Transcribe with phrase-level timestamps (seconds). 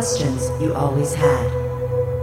[0.00, 1.44] questions you always had,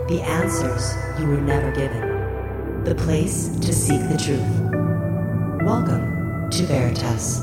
[0.07, 5.61] the answers you were never given, the place to seek the truth.
[5.63, 7.37] Welcome to Veritas.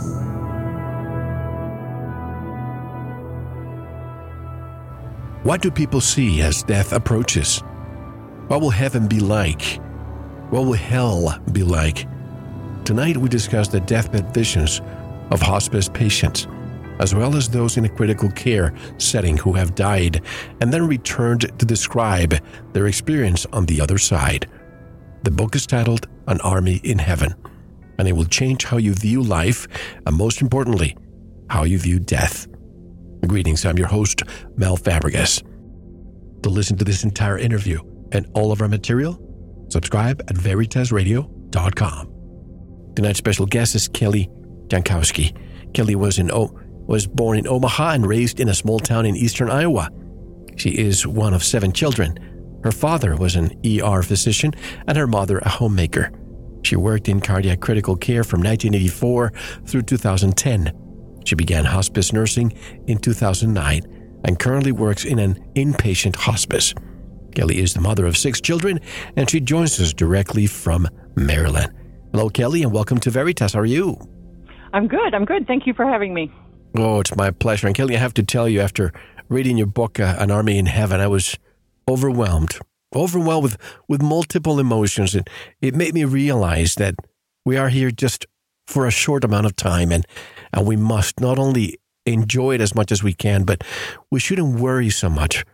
[5.44, 7.60] What do people see as death approaches?
[8.48, 9.80] What will heaven be like?
[10.50, 12.08] What will hell be like?
[12.84, 14.80] Tonight we discuss the deathbed visions
[15.30, 16.48] of hospice patients,
[16.98, 20.22] as well as those in a critical care setting who have died
[20.60, 22.34] and then returned to describe
[22.72, 24.48] their experience on the other side.
[25.24, 27.34] The book is titled An Army in Heaven,
[27.98, 29.66] and it will change how you view life
[30.06, 30.96] and, most importantly,
[31.50, 32.46] how you view death.
[33.26, 34.22] Greetings, I'm your host,
[34.56, 35.42] Mel Fabregas.
[36.42, 37.80] To listen to this entire interview
[38.12, 39.18] and all of our material,
[39.70, 42.12] subscribe at veritasradio.com.
[42.94, 44.28] Tonight's special guest is Kelley
[44.68, 45.34] Jankowski.
[45.72, 46.54] Kelley was in o-
[46.86, 49.90] was born in Omaha and raised in a small town in eastern Iowa.
[50.56, 52.16] She is one of seven children.
[52.62, 54.52] Her father was an ER physician
[54.86, 56.12] and her mother a homemaker.
[56.62, 59.32] She worked in cardiac critical care from 1984
[59.66, 60.72] through 2010.
[61.24, 62.52] She began hospice nursing
[62.86, 66.74] in 2009 and currently works in an inpatient hospice.
[67.34, 68.80] Kelley is the mother of six children
[69.16, 71.72] and she joins us directly from Maryland.
[72.12, 73.54] Hello, Kelley, and welcome to Veritas.
[73.54, 73.98] How are you?
[74.72, 75.14] I'm good.
[75.14, 75.46] I'm good.
[75.46, 76.32] Thank you for having me.
[76.76, 77.68] Oh, it's my pleasure.
[77.68, 78.92] And Kelley, I have to tell you, after
[79.28, 81.38] reading your book, uh, An Army in Heaven, I was
[81.88, 82.58] overwhelmed,
[82.94, 85.14] overwhelmed with, with multiple emotions.
[85.14, 85.28] And
[85.60, 86.96] it made me realize that
[87.44, 88.26] we are here just
[88.66, 90.04] for a short amount of time and,
[90.52, 93.62] and we must not only enjoy it as much as we can, but
[94.10, 95.44] we shouldn't worry so much.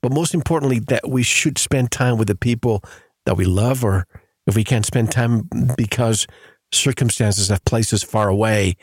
[0.00, 2.84] But most importantly, that we should spend time with the people
[3.26, 4.06] that we love, or
[4.46, 6.26] if we can't spend time because
[6.72, 8.76] circumstances have placed us far away,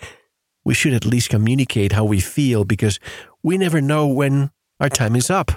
[0.66, 3.00] we should at least communicate how we feel because
[3.44, 5.52] we never know when our time is up.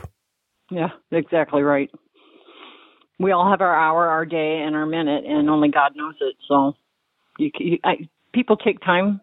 [0.71, 1.91] Yeah, exactly right.
[3.19, 6.37] We all have our hour, our day, and our minute, and only God knows it.
[6.47, 6.75] So,
[7.39, 9.21] you, you I, people take time,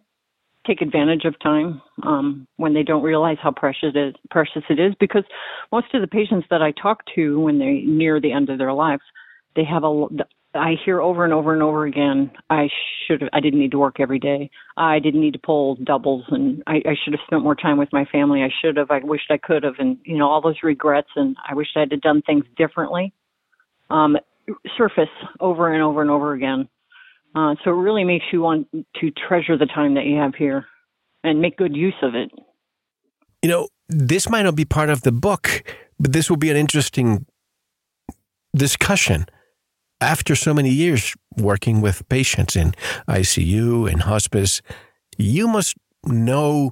[0.67, 4.15] take advantage of time um, when they don't realize how precious it is.
[4.31, 5.23] Precious it is because
[5.71, 8.73] most of the patients that I talk to when they're near the end of their
[8.73, 9.03] lives,
[9.55, 10.07] they have a
[10.55, 12.69] I hear over and over and over again, I
[13.05, 14.49] should have, I didn't need to work every day.
[14.77, 17.89] I didn't need to pull doubles and I, I should have spent more time with
[17.91, 18.41] my family.
[18.41, 19.75] I should have, I wished I could have.
[19.79, 23.13] And, you know, all those regrets and I wished I had done things differently,
[23.89, 24.17] um,
[24.77, 26.69] surface over and over and over again.
[27.35, 30.65] Uh, so it really makes you want to treasure the time that you have here
[31.23, 32.31] and make good use of it.
[33.43, 35.63] You know, this might not be part of the book,
[35.99, 37.25] but this will be an interesting
[38.55, 39.25] discussion
[40.01, 42.73] after so many years working with patients in
[43.07, 44.61] ICU and hospice,
[45.17, 45.75] you must
[46.05, 46.71] know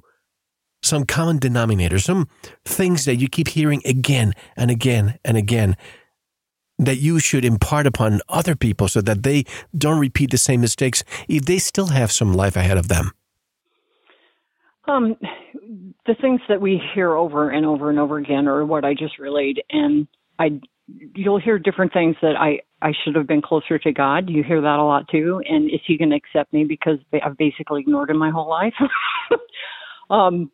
[0.82, 2.28] some common denominator, some
[2.64, 5.76] things that you keep hearing again and again and again
[6.78, 9.44] that you should impart upon other people so that they
[9.76, 13.12] don't repeat the same mistakes if they still have some life ahead of them?
[14.86, 15.16] Um,
[16.06, 19.18] the things that we hear over and over and over again are what I just
[19.18, 20.06] relayed, and
[20.38, 24.28] I you'll hear different things that I I should have been closer to God.
[24.28, 25.40] You hear that a lot too.
[25.48, 28.74] And is He going to accept me because I've basically ignored Him my whole life?
[30.10, 30.50] um,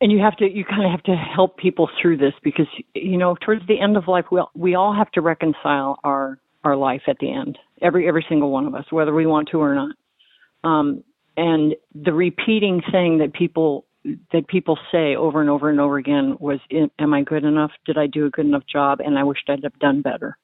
[0.00, 3.18] and you have to you kind of have to help people through this because you
[3.18, 6.76] know towards the end of life we all, we all have to reconcile our our
[6.76, 7.58] life at the end.
[7.82, 9.96] Every every single one of us, whether we want to or not.
[10.62, 11.02] Um,
[11.36, 13.86] and the repeating thing that people
[14.32, 16.58] that people say over and over and over again was
[16.98, 19.62] am i good enough did i do a good enough job and i wished i'd
[19.62, 20.36] have done better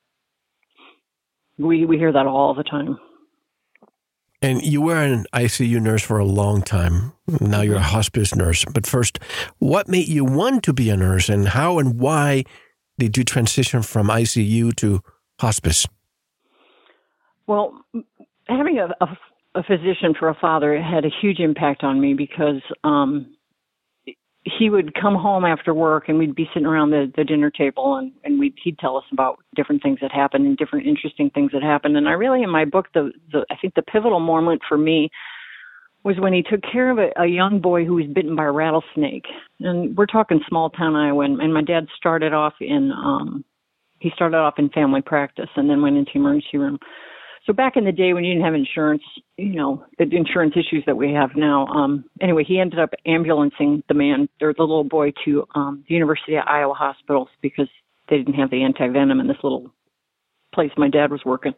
[1.59, 2.99] we we hear that all the time
[4.43, 7.13] and you were an ICU nurse for a long time.
[7.41, 8.65] Now you're a hospice nurse.
[8.67, 9.19] But first,
[9.59, 12.45] what made you want to be a nurse and how and why
[12.99, 15.01] did you transition from ICU to
[15.41, 15.87] hospice?
[17.47, 17.81] Well,
[18.49, 19.19] having a, a,
[19.55, 23.36] a physician for a father had a huge impact on me because um,
[24.59, 27.97] he would come home after work and we'd be sitting around the, the dinner table
[27.97, 31.51] and, and we'd, he'd tell us about different things that happened and different interesting things
[31.53, 31.97] that happened.
[31.97, 35.11] And I really, in my book, the, the I think the pivotal moment for me
[36.05, 38.53] was when he took care of a, a young boy who was bitten by a
[38.53, 39.27] rattlesnake.
[39.59, 41.25] And we're talking small town Iowa.
[41.25, 43.45] And, and my dad started off in, um,
[43.99, 46.79] he started off in family practice and then went into emergency room.
[47.47, 49.05] So back in the day when you didn't have insurance,
[49.37, 51.67] you know, the insurance issues that we have now.
[51.69, 55.95] Um, anyway, he ended up ambulancing the man or the little boy to um, the
[55.95, 57.69] University of Iowa hospitals because
[58.09, 59.71] they didn't have the anti venom in this little
[60.53, 61.55] place my dad was working.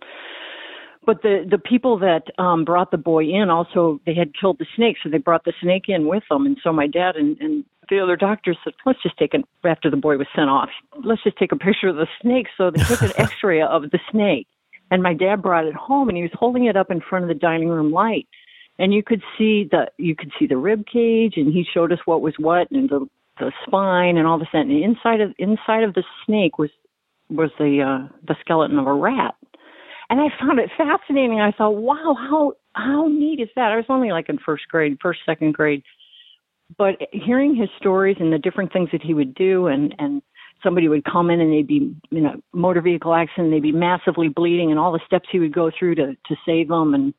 [1.07, 4.67] But the the people that um, brought the boy in also they had killed the
[4.77, 6.45] snake, so they brought the snake in with them.
[6.45, 9.91] And so my dad and, and the other doctor said, let's just take an, after
[9.91, 10.69] the boy was sent off,
[11.03, 12.49] let's just take a picture of the snake.
[12.59, 14.47] So they took an x ray of the snake.
[14.91, 17.29] And my dad brought it home and he was holding it up in front of
[17.29, 18.27] the dining room light.
[18.79, 21.99] And you could see the you could see the rib cage and he showed us
[22.05, 23.07] what was what and the
[23.39, 26.71] the spine and all this and inside of inside of the snake was
[27.29, 29.35] was the uh the skeleton of a rat.
[30.11, 31.41] And I found it fascinating.
[31.41, 33.73] I thought, wow, how how neat is that?
[33.73, 35.83] I was only like in first grade, first second grade
[36.77, 40.23] but hearing his stories and the different things that he would do and and
[40.63, 44.29] somebody would come in and they'd be in a motor vehicle accident they'd be massively
[44.29, 47.15] bleeding and all the steps he would go through to to save them and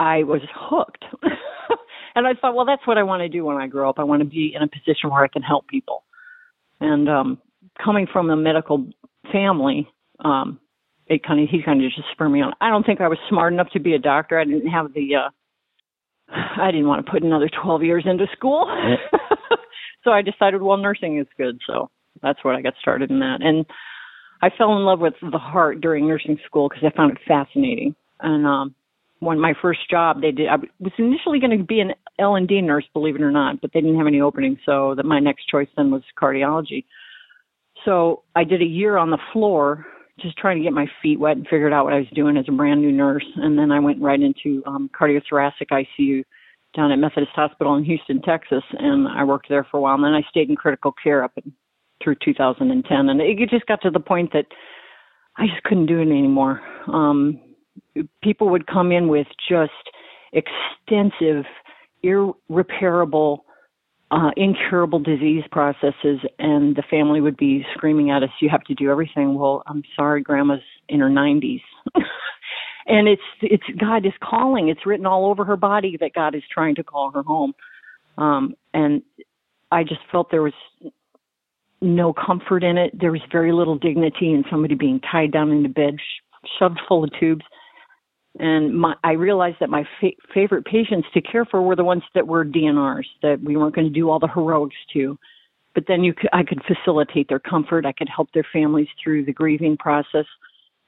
[0.00, 1.04] i was hooked.
[2.14, 4.00] And i thought well that's what i want to do when i grow up.
[4.00, 6.02] I want to be in a position where i can help people.
[6.80, 7.38] And um
[7.84, 8.86] coming from a medical
[9.30, 9.88] family
[10.24, 10.58] um
[11.06, 12.54] it kind of he kind of just spurred me on.
[12.60, 14.38] I don't think i was smart enough to be a doctor.
[14.38, 15.30] I didn't have the uh
[16.30, 18.68] I didn't want to put another 12 years into school.
[20.04, 21.60] so I decided, well, nursing is good.
[21.66, 21.90] So
[22.22, 23.38] that's what I got started in that.
[23.40, 23.66] And
[24.42, 27.94] I fell in love with the heart during nursing school because I found it fascinating.
[28.20, 28.74] And um,
[29.20, 30.48] when my first job, they did.
[30.48, 33.60] I was initially going to be an L and D nurse, believe it or not,
[33.60, 34.58] but they didn't have any openings.
[34.64, 36.84] So that my next choice then was cardiology.
[37.84, 39.86] So I did a year on the floor
[40.20, 42.44] just trying to get my feet wet and figured out what I was doing as
[42.48, 43.24] a brand new nurse.
[43.36, 46.24] And then I went right into um, cardiothoracic ICU
[46.76, 49.94] down at Methodist Hospital in Houston, Texas, and I worked there for a while.
[49.94, 51.52] And then I stayed in critical care up in,
[52.02, 54.46] through 2010, and it just got to the point that
[55.36, 56.60] I just couldn't do it anymore.
[56.86, 57.40] Um,
[58.22, 59.72] people would come in with just
[60.32, 61.44] extensive,
[62.02, 63.44] irreparable
[64.10, 68.74] uh, incurable disease processes, and the family would be screaming at us, "You have to
[68.74, 71.60] do everything." Well, I'm sorry, Grandma's in her 90s,
[72.86, 74.68] and it's it's God is calling.
[74.68, 77.52] It's written all over her body that God is trying to call her home,
[78.16, 79.02] um, and
[79.70, 80.54] I just felt there was
[81.80, 82.98] no comfort in it.
[82.98, 86.80] There was very little dignity in somebody being tied down in the bed, sh- shoved
[86.88, 87.44] full of tubes
[88.38, 92.02] and my, I realized that my fa- favorite patients to care for were the ones
[92.14, 95.18] that were DNRs, that we weren't going to do all the heroics to.
[95.74, 97.84] But then you could, I could facilitate their comfort.
[97.84, 100.26] I could help their families through the grieving process.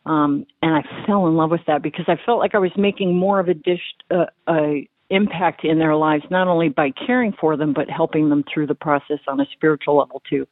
[0.06, 3.16] Um, and I fell in love with that because I felt like I was making
[3.16, 7.56] more of a dish, uh, a impact in their lives, not only by caring for
[7.56, 10.46] them, but helping them through the process on a spiritual level too.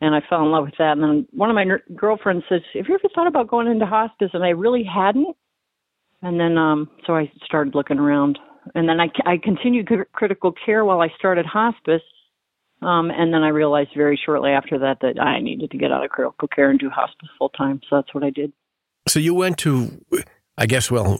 [0.00, 0.92] And I fell in love with that.
[0.92, 3.86] And then one of my ner- girlfriends says, "Have you ever thought about going into
[3.86, 5.36] hospice?" And I really hadn't
[6.22, 8.38] and then um so I started looking around
[8.74, 12.02] and then I I continued critical care while I started hospice
[12.82, 16.04] um and then I realized very shortly after that that I needed to get out
[16.04, 18.52] of critical care and do hospice full time so that's what I did
[19.08, 20.04] so you went to
[20.58, 21.18] I guess, well,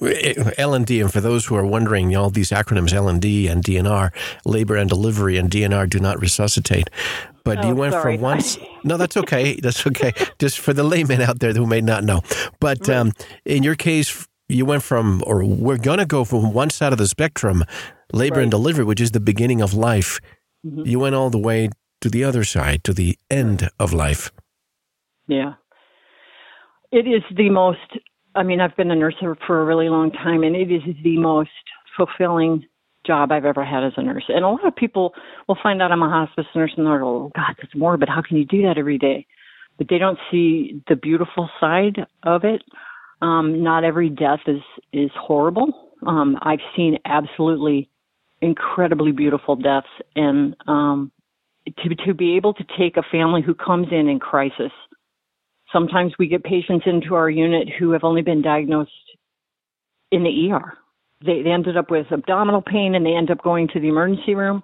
[0.56, 4.10] L&D, and for those who are wondering, all these acronyms, L&D and DNR,
[4.46, 6.88] labor and delivery, and DNR do not resuscitate.
[7.44, 8.16] But oh, you went sorry.
[8.16, 8.58] from once.
[8.84, 9.58] No, that's okay.
[9.60, 10.12] That's okay.
[10.38, 12.22] Just for the layman out there who may not know.
[12.60, 13.10] But um,
[13.44, 16.98] in your case, you went from, or we're going to go from one side of
[16.98, 17.64] the spectrum,
[18.12, 18.42] labor right.
[18.42, 20.20] and delivery, which is the beginning of life.
[20.64, 20.86] Mm-hmm.
[20.86, 24.30] You went all the way to the other side, to the end of life.
[25.26, 25.54] Yeah.
[26.92, 27.98] It is the most,
[28.36, 29.16] I mean, I've been a nurse
[29.46, 31.50] for a really long time, and it is the most
[31.96, 32.64] fulfilling
[33.06, 34.24] job I've ever had as a nurse.
[34.28, 35.14] And a lot of people
[35.48, 38.08] will find out I'm a hospice nurse and they're like, oh, God, that's morbid.
[38.08, 39.26] How can you do that every day?
[39.78, 42.62] But they don't see the beautiful side of it
[43.22, 45.92] um, not every death is is horrible.
[46.06, 47.88] Um, I've seen absolutely
[48.42, 51.10] incredibly beautiful deaths, and um,
[51.66, 54.72] to to be able to take a family who comes in in crisis.
[55.72, 58.90] Sometimes we get patients into our unit who have only been diagnosed
[60.10, 60.74] in the ER.
[61.24, 64.34] They they ended up with abdominal pain, and they end up going to the emergency
[64.34, 64.62] room,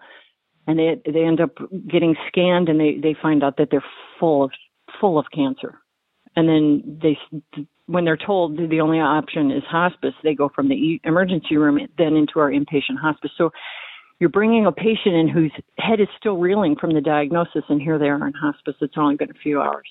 [0.66, 1.56] and they they end up
[1.88, 3.84] getting scanned, and they they find out that they're
[4.20, 4.50] full of
[5.00, 5.82] full of cancer
[6.36, 7.18] and then they
[7.86, 12.14] when they're told the only option is hospice, they go from the emergency room then
[12.14, 13.30] into our inpatient hospice.
[13.36, 13.50] So
[14.18, 17.98] you're bringing a patient in whose head is still reeling from the diagnosis, and here
[17.98, 18.76] they are in hospice.
[18.80, 19.86] It's only been a few hours.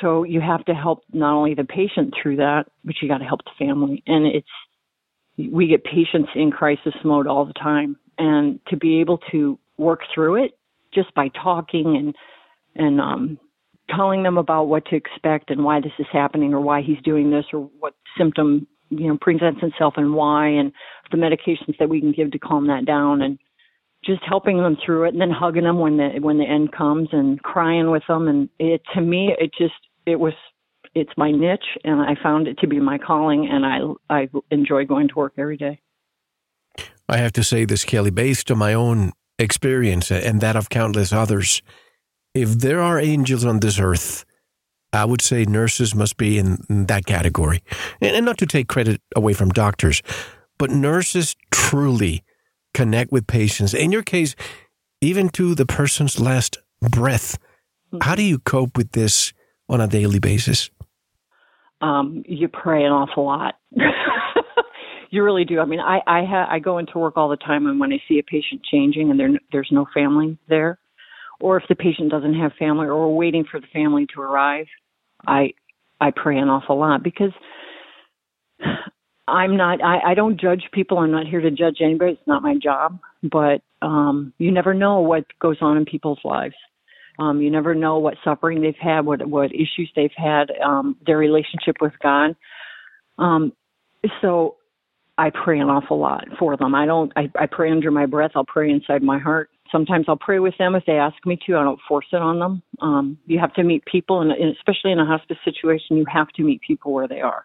[0.00, 3.24] So you have to help not only the patient through that, but you got to
[3.24, 4.02] help the family.
[4.06, 4.48] And it's
[5.52, 10.00] we get patients in crisis mode all the time, and to be able to work
[10.14, 10.52] through it
[10.92, 12.14] just by talking and
[12.76, 13.38] and um,
[13.94, 17.30] telling them about what to expect and why this is happening or why he's doing
[17.30, 20.72] this or what symptom you know presents itself and why and
[21.10, 23.38] the medications that we can give to calm that down and
[24.04, 27.08] just helping them through it and then hugging them when the when the end comes
[27.12, 29.74] and crying with them and it to me it just
[30.10, 30.34] it was
[30.94, 34.84] it's my niche and I found it to be my calling and I I enjoy
[34.84, 35.80] going to work every day.
[37.08, 41.12] I have to say this Kelley based on my own experience and that of countless
[41.12, 41.62] others,
[42.34, 44.24] if there are angels on this earth,
[44.92, 47.62] I would say nurses must be in, that category.
[48.00, 50.02] And, and not to take credit away from doctors,
[50.58, 52.22] but nurses truly
[52.74, 53.74] connect with patients.
[53.74, 54.34] In your case,
[55.00, 57.38] even to the person's last breath.
[57.90, 57.98] Hmm.
[58.02, 59.32] How do you cope with this
[59.70, 60.70] on a daily basis?
[61.80, 63.54] Um, you pray an awful lot.
[65.10, 65.60] you really do.
[65.60, 68.02] I mean, I I, ha- I go into work all the time, and when I
[68.06, 70.78] see a patient changing and there there's no family there,
[71.40, 74.66] or if the patient doesn't have family, or we're waiting for the family to arrive,
[75.26, 75.54] I
[76.00, 77.32] I pray an awful lot because
[79.28, 80.98] I'm not I, I don't judge people.
[80.98, 82.12] I'm not here to judge anybody.
[82.12, 82.98] It's not my job.
[83.22, 86.54] But um you never know what goes on in people's lives.
[87.20, 91.18] Um you never know what suffering they've had, what what issues they've had, um their
[91.18, 92.36] relationship with God.
[93.18, 93.52] Um
[94.22, 94.56] so
[95.18, 96.74] I pray an awful lot for them.
[96.74, 99.50] I don't I, I pray under my breath, I'll pray inside my heart.
[99.72, 101.56] Sometimes I'll pray with them if they ask me to.
[101.56, 102.62] I don't force it on them.
[102.80, 106.42] Um you have to meet people and especially in a hospice situation you have to
[106.42, 107.44] meet people where they are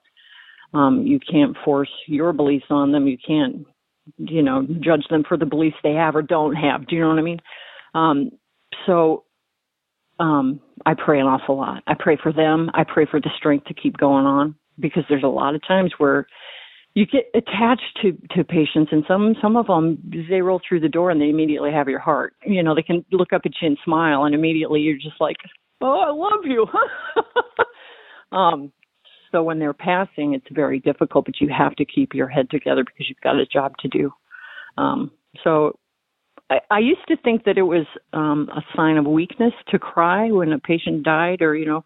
[0.75, 3.07] um, you can't force your beliefs on them.
[3.07, 3.65] You can't,
[4.17, 6.87] you know, judge them for the beliefs they have or don't have.
[6.87, 7.41] Do you know what I mean?
[7.95, 8.31] Um,
[8.85, 9.24] so
[10.19, 11.83] um, I pray an awful lot.
[11.87, 12.69] I pray for them.
[12.73, 15.93] I pray for the strength to keep going on because there's a lot of times
[15.97, 16.27] where
[16.93, 19.97] you get attached to to patients and some some of them
[20.29, 23.03] they roll through the door and they immediately have your heart you know they can
[23.11, 25.35] look up at you and smile and immediately you're just like
[25.81, 26.65] oh i love you
[28.37, 28.71] um
[29.35, 32.85] so when they're passing, it's very difficult, but you have to keep your head together
[32.85, 34.09] because you've got a job to do.
[34.77, 35.11] Um,
[35.43, 35.77] so
[36.49, 40.31] I, I used to think that it was um, a sign of weakness to cry
[40.31, 41.83] when a patient died, or you know,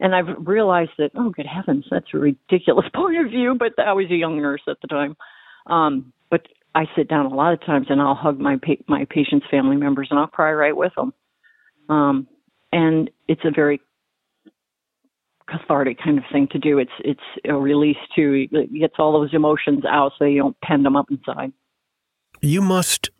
[0.00, 3.54] and I've realized that oh, good heavens, that's a ridiculous point of view.
[3.58, 5.16] But I was a young nurse at the time.
[5.66, 9.06] Um, but I sit down a lot of times and I'll hug my pa- my
[9.08, 11.12] patients' family members and I'll cry right with them.
[11.88, 12.28] Um,
[12.72, 13.80] and it's a very
[15.48, 16.78] cathartic kind of thing to do.
[16.78, 18.46] It's it's a release too.
[18.52, 21.52] It gets all those emotions out so you don't pen them up inside.
[22.40, 23.10] You must,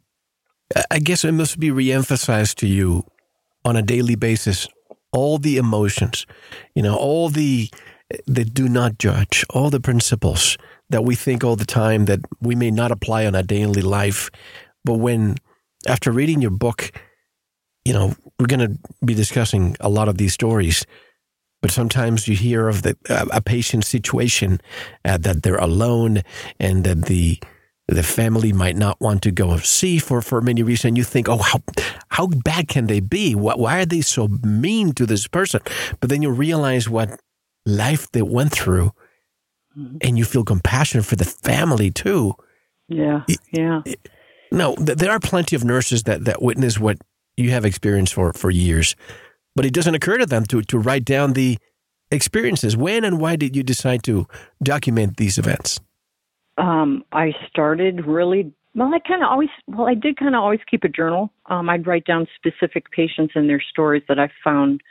[0.90, 3.04] I guess, it must be reemphasized to you
[3.64, 4.68] on a daily basis.
[5.12, 6.26] All the emotions,
[6.74, 7.68] you know, all the
[8.26, 10.56] that do not judge, all the principles
[10.90, 14.30] that we think all the time that we may not apply on our daily life,
[14.84, 15.36] but when
[15.86, 16.90] after reading your book,
[17.84, 20.84] you know, we're going to be discussing a lot of these stories
[21.60, 24.60] but sometimes you hear of the, a patient situation
[25.04, 26.22] uh, that they're alone
[26.58, 27.38] and that the
[27.94, 30.96] the family might not want to go see for, for many reasons.
[30.96, 31.60] You think, oh, how
[32.08, 33.34] how bad can they be?
[33.34, 35.60] Why are they so mean to this person?
[36.00, 37.20] But then you realize what
[37.66, 38.92] life they went through,
[39.76, 39.98] mm-hmm.
[40.00, 42.34] and you feel compassion for the family too.
[42.88, 43.82] Yeah, yeah.
[44.52, 46.98] No, there are plenty of nurses that, that witness what
[47.36, 48.96] you have experienced for, for years
[49.56, 51.58] but it doesn't occur to them to, to write down the
[52.10, 52.76] experiences.
[52.76, 54.26] When and why did you decide to
[54.62, 55.80] document these events?
[56.60, 58.92] Um, I started really well.
[58.94, 61.32] I kind of always well, I did kind of always keep a journal.
[61.46, 64.82] Um, I'd write down specific patients and their stories that I found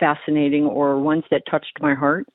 [0.00, 2.26] fascinating or ones that touched my heart.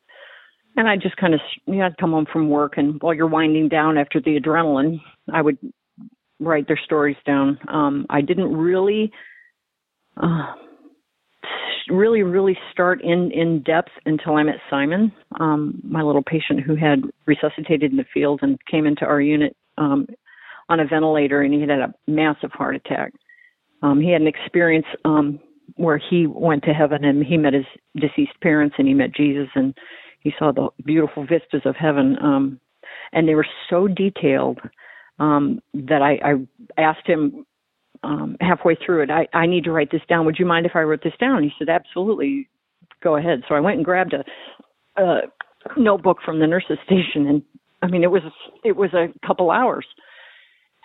[0.76, 3.28] And I just kind of, you know, I'd come home from work, and while you're
[3.28, 5.00] winding down after the adrenaline,
[5.32, 5.58] I would
[6.40, 7.60] write their stories down.
[7.68, 9.12] Um, I didn't really.
[10.18, 10.54] Uh,
[11.90, 16.76] really, really start in in depth until I met Simon, um, my little patient who
[16.76, 20.08] had resuscitated in the field and came into our unit um,
[20.70, 23.14] on a ventilator, and he had a massive heart attack.
[23.82, 25.40] Um, he had an experience um,
[25.76, 29.50] where he went to heaven and he met his deceased parents and he met Jesus
[29.56, 29.78] and
[30.22, 32.18] he saw the beautiful vistas of heaven.
[32.22, 32.60] Um,
[33.12, 34.60] and they were so detailed
[35.20, 37.46] um, that I, I asked him
[38.04, 40.26] um, halfway through it, I, I need to write this down.
[40.26, 41.44] Would you mind if I wrote this down?
[41.44, 42.50] He said, absolutely,
[43.02, 43.44] go ahead.
[43.48, 44.24] So I went and grabbed a,
[45.02, 45.22] a
[45.78, 47.42] notebook from the nurses station, and
[47.82, 48.22] I mean, it was
[48.64, 49.86] it was a couple hours.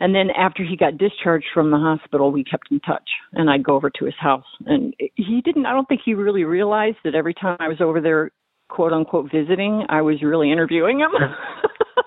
[0.00, 3.64] And then after he got discharged from the hospital, we kept in touch, and I'd
[3.64, 4.46] go over to his house.
[4.66, 5.66] And he didn't.
[5.66, 8.30] I don't think he really realized that every time I was over there,
[8.68, 11.10] quote unquote, visiting, I was really interviewing him.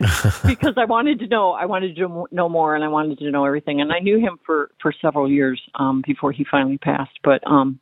[0.46, 1.52] because I wanted to know.
[1.52, 3.80] I wanted to know more, and I wanted to know everything.
[3.80, 7.18] And I knew him for for several years um, before he finally passed.
[7.22, 7.80] But um,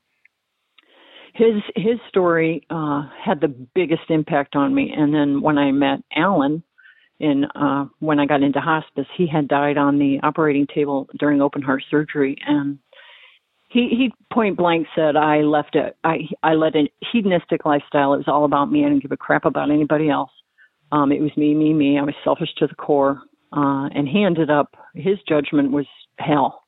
[1.34, 4.92] his his story uh, had the biggest impact on me.
[4.96, 6.64] And then when I met Alan,
[7.20, 11.40] in uh, when I got into hospice, he had died on the operating table during
[11.40, 12.78] open heart surgery, and
[13.68, 15.96] he he point blank said I left it.
[16.04, 18.14] I I led a hedonistic lifestyle.
[18.14, 18.84] It was all about me.
[18.84, 20.30] I didn't give a crap about anybody else.
[20.92, 21.98] Um, it was me, me, me.
[21.98, 23.22] I was selfish to the core.
[23.52, 25.86] Uh, and he ended up, his judgment was
[26.18, 26.64] hell.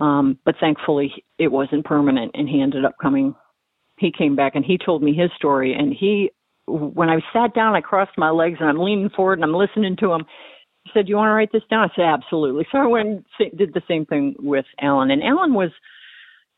[0.00, 3.34] Um, but thankfully, it wasn't permanent, and he ended up coming.
[3.98, 5.74] He came back and he told me his story.
[5.74, 6.30] And he,
[6.66, 9.96] when I sat down, I crossed my legs and I'm leaning forward and I'm listening
[9.96, 10.24] to him.
[10.84, 13.08] He said, "You want to write this down?" I said, "Absolutely." So I went
[13.40, 15.10] and did the same thing with Alan.
[15.10, 15.70] And Alan was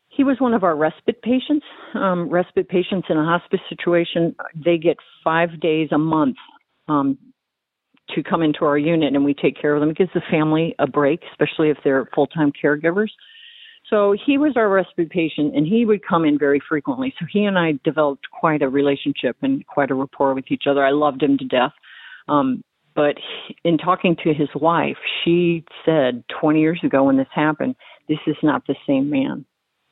[0.09, 1.65] he was one of our respite patients.
[1.95, 6.37] Um, respite patients in a hospice situation, they get five days a month
[6.87, 7.17] um,
[8.15, 9.91] to come into our unit, and we take care of them.
[9.91, 13.09] It gives the family a break, especially if they're full time caregivers.
[13.89, 17.13] So he was our respite patient, and he would come in very frequently.
[17.19, 20.85] So he and I developed quite a relationship and quite a rapport with each other.
[20.85, 21.73] I loved him to death.
[22.27, 23.15] Um, but
[23.63, 27.75] in talking to his wife, she said 20 years ago when this happened,
[28.07, 29.45] this is not the same man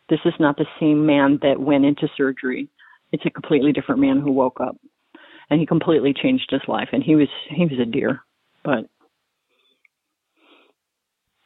[0.10, 2.68] this is not the same man that went into surgery.
[3.12, 4.76] It's a completely different man who woke up.
[5.50, 8.22] And he completely changed his life and he was he was a dear.
[8.64, 8.86] But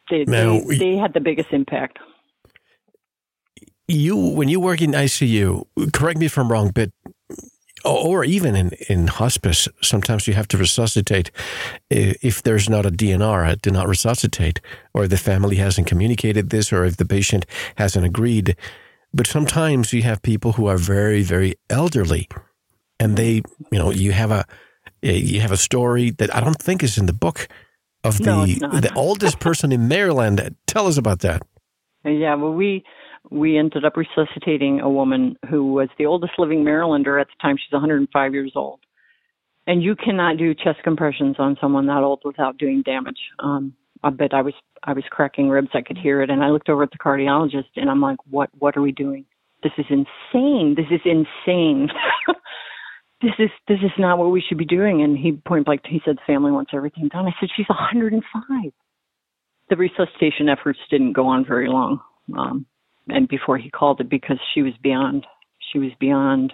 [0.09, 1.99] they now, they, they had the biggest impact.
[3.87, 6.91] You when you work in ICU, correct me if I'm wrong, but
[7.85, 11.31] or even in, in hospice, sometimes you have to resuscitate
[11.89, 14.61] if there's not a DNR, uh, do not resuscitate,
[14.93, 17.45] or the family hasn't communicated this, or if the patient
[17.75, 18.55] hasn't agreed.
[19.13, 22.27] But sometimes you have people who are very, very elderly,
[23.03, 23.41] and they,
[23.71, 24.45] you know, you have a
[25.01, 27.47] you have a story that I don't think is in the book
[28.03, 30.55] of the no, the oldest person in Maryland.
[30.67, 31.41] Tell us about that.
[32.05, 32.83] Yeah, well, we
[33.29, 37.57] we ended up resuscitating a woman who was the oldest living Marylander at the time.
[37.57, 38.79] She's 105 years old.
[39.65, 43.19] And you cannot do chest compressions on someone that old without doing damage.
[43.39, 45.69] Um, I bet I was I was cracking ribs.
[45.73, 48.49] I could hear it, and I looked over at the cardiologist, and I'm like, "What?
[48.59, 49.25] What are we doing?
[49.61, 50.75] This is insane.
[50.75, 51.89] This is insane.
[53.23, 56.01] this is this is not what we should be doing." And he point blank, he
[56.05, 58.71] said, "The family wants everything done." I said, "She's 105."
[59.69, 61.99] The resuscitation efforts didn't go on very long.
[62.37, 62.65] Um,
[63.09, 65.25] and before he called it because she was beyond
[65.71, 66.53] she was beyond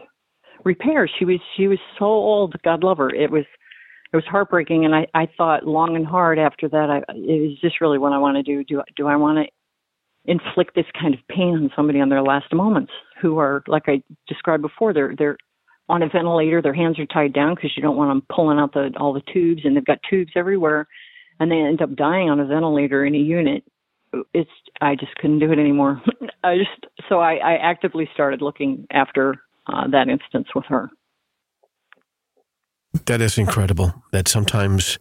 [0.64, 1.10] repair.
[1.20, 2.56] She was she was so old.
[2.64, 3.10] God love her.
[3.10, 3.46] It was
[4.12, 6.90] it was heartbreaking, and I I thought long and hard after that.
[6.90, 8.64] I is this really what I want to do?
[8.64, 12.54] Do do I want to inflict this kind of pain on somebody on their last
[12.54, 14.94] moments who are like I described before?
[14.94, 15.38] They're they're
[15.90, 16.62] on a ventilator.
[16.62, 19.24] Their hands are tied down because you don't want them pulling out the all the
[19.34, 20.88] tubes, and they've got tubes everywhere,
[21.40, 23.64] and they end up dying on a ventilator in a unit
[24.34, 24.50] it's
[24.82, 26.02] I just couldn't do it anymore.
[26.44, 29.36] I just so I, I actively started looking after
[29.68, 30.90] uh, that instance with her.
[33.06, 34.04] That is incredible.
[34.12, 34.98] That sometimes,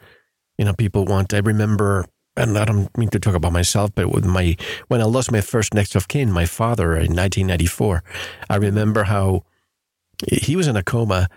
[0.58, 1.32] you know, people want.
[1.32, 2.04] I remember,
[2.36, 4.56] and I don't mean to talk about myself, but with my
[4.88, 8.02] when I lost my first next of kin, my father in 1994,
[8.50, 9.44] I remember how
[10.26, 11.28] he was in a coma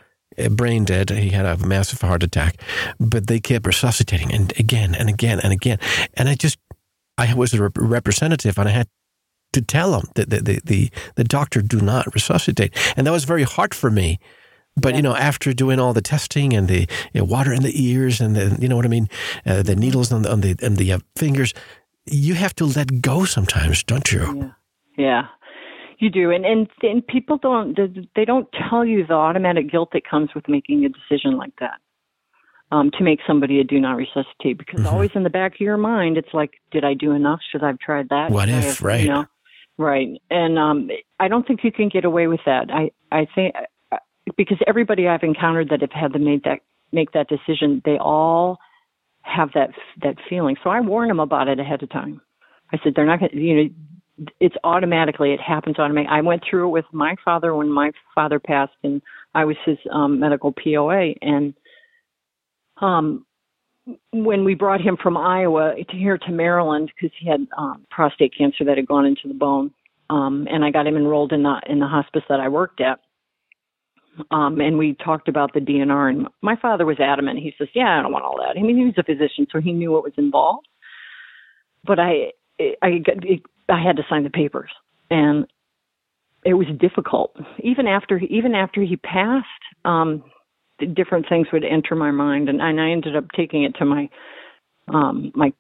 [0.52, 1.10] brain dead.
[1.10, 2.62] He had a massive heart attack,
[3.00, 5.78] but they kept resuscitating and again and again and again.
[6.16, 6.58] And I just
[7.18, 8.88] I was a representative and I had
[9.54, 12.76] to tell them that the, the, the, the doctor do not resuscitate.
[12.96, 14.20] And that was very hard for me.
[14.78, 14.96] But, yeah.
[14.98, 18.22] you know, after doing all the testing and the you know, water in the ears
[18.22, 19.10] and the, you know what I mean,
[19.46, 21.54] uh, the needles on the, on the, on the uh, fingers,
[22.06, 24.22] you have to let go sometimes, don't you?
[24.38, 24.52] Yeah.
[24.98, 25.28] Yeah.
[26.02, 27.78] You do, and, and and people don't
[28.16, 31.80] they don't tell you the automatic guilt that comes with making a decision like that
[32.72, 34.94] um, to make somebody a do not resuscitate because mm-hmm.
[34.94, 37.40] always in the back of your mind it's like did i do enough?
[37.52, 38.32] Should i have tried that?
[38.32, 38.64] What should if?
[38.64, 39.02] have, right.
[39.02, 39.26] you know?
[39.78, 40.20] Right.
[40.30, 42.72] And um i don't think you can get away with that.
[42.72, 43.54] I i think
[43.92, 43.98] uh,
[44.38, 46.62] because everybody i've encountered that have had to make that
[46.92, 48.58] make that decision they all
[49.22, 49.70] have that
[50.02, 50.56] that feeling.
[50.64, 52.22] So i warn them about it ahead of time.
[52.74, 53.70] I said they're not going to you know
[54.40, 58.40] it's automatically it happens automatically i went through it with my father when my father
[58.40, 59.02] passed and
[59.34, 61.54] i was his um medical poa and
[62.82, 63.26] um,
[64.12, 68.34] when we brought him from Iowa to here to Maryland because he had um, prostate
[68.38, 69.72] cancer that had gone into the bone,
[70.10, 73.00] um, and I got him enrolled in the in the hospice that I worked at.
[74.30, 77.40] Um, and we talked about the DNR, and my father was adamant.
[77.40, 79.62] He says, "Yeah, I don't want all that." I mean, he was a physician, so
[79.62, 80.68] he knew what was involved.
[81.84, 82.32] But I,
[82.82, 83.02] I,
[83.70, 84.72] I had to sign the papers,
[85.10, 85.46] and
[86.44, 87.36] it was difficult.
[87.64, 89.48] Even after, even after he passed,
[89.86, 90.24] um,
[90.96, 94.10] different things would enter my mind, and, and I ended up taking it to my
[94.88, 95.54] um, my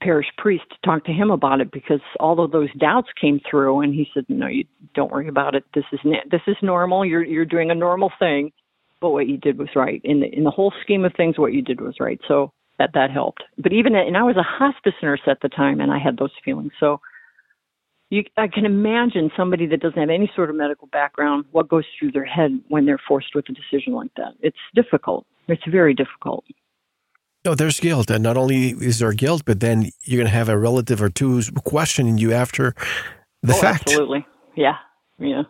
[0.00, 3.80] parish priest to talk to him about it because all of those doubts came through,
[3.80, 5.64] and he said, "No, you don't worry about it.
[5.74, 7.04] This is this is normal.
[7.04, 8.52] You're you're doing a normal thing,
[9.00, 11.38] but what you did was right in the in the whole scheme of things.
[11.38, 13.42] What you did was right." So that that helped.
[13.58, 16.32] But even and I was a hospice nurse at the time, and I had those
[16.44, 16.72] feelings.
[16.78, 17.00] So
[18.10, 21.84] you, I can imagine somebody that doesn't have any sort of medical background, what goes
[21.98, 24.34] through their head when they're forced with a decision like that.
[24.40, 25.26] It's difficult.
[25.48, 26.44] It's very difficult.
[27.44, 28.10] No, there's guilt.
[28.10, 31.08] And not only is there guilt, but then you're going to have a relative or
[31.08, 32.74] two who's questioning you after
[33.42, 33.88] the oh, fact.
[33.88, 34.26] Absolutely.
[34.56, 34.76] Yeah.
[35.18, 35.42] Yeah.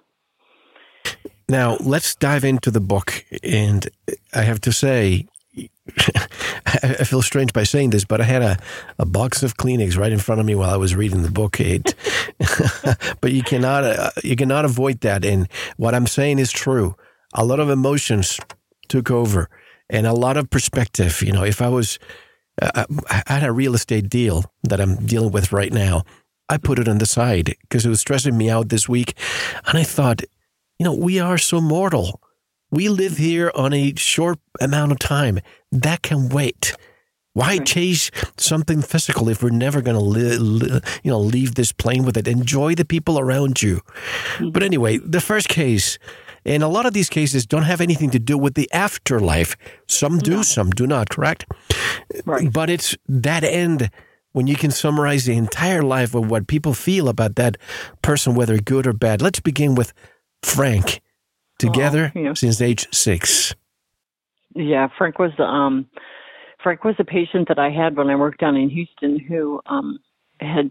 [1.48, 3.24] Now, let's dive into the book.
[3.42, 3.88] And
[4.34, 5.26] I have to say,
[6.66, 8.58] I feel strange by saying this, but I had a,
[8.98, 11.60] a box of Kleenex right in front of me while I was reading the book.
[11.60, 11.94] It,
[13.20, 15.24] but you cannot uh, you cannot avoid that.
[15.24, 16.96] And what I'm saying is true.
[17.34, 18.40] A lot of emotions
[18.88, 19.48] took over,
[19.88, 21.22] and a lot of perspective.
[21.22, 21.98] You know, if I was
[22.60, 26.02] uh, I had a real estate deal that I'm dealing with right now,
[26.48, 29.14] I put it on the side because it was stressing me out this week,
[29.66, 30.22] and I thought,
[30.78, 32.20] you know, we are so mortal
[32.76, 35.40] we live here on a short amount of time.
[35.72, 36.74] That can wait.
[37.32, 41.72] Why chase something physical if we're never going to li- li- you know leave this
[41.72, 42.28] plane with it?
[42.28, 43.76] Enjoy the people around you.
[43.76, 44.50] Mm-hmm.
[44.50, 45.98] But anyway, the first case,
[46.44, 49.56] and a lot of these cases don't have anything to do with the afterlife.
[49.88, 51.08] Some do, some do not.
[51.08, 51.46] Correct.
[52.26, 52.52] Right.
[52.52, 53.90] But it's that end
[54.32, 57.56] when you can summarize the entire life of what people feel about that
[58.02, 59.22] person, whether good or bad.
[59.22, 59.94] Let's begin with
[60.42, 61.00] Frank
[61.58, 62.34] together oh, yeah.
[62.34, 63.54] since age six.
[64.54, 65.86] Yeah, Frank was um,
[66.62, 69.98] Frank was a patient that I had when I worked down in Houston who um,
[70.40, 70.70] had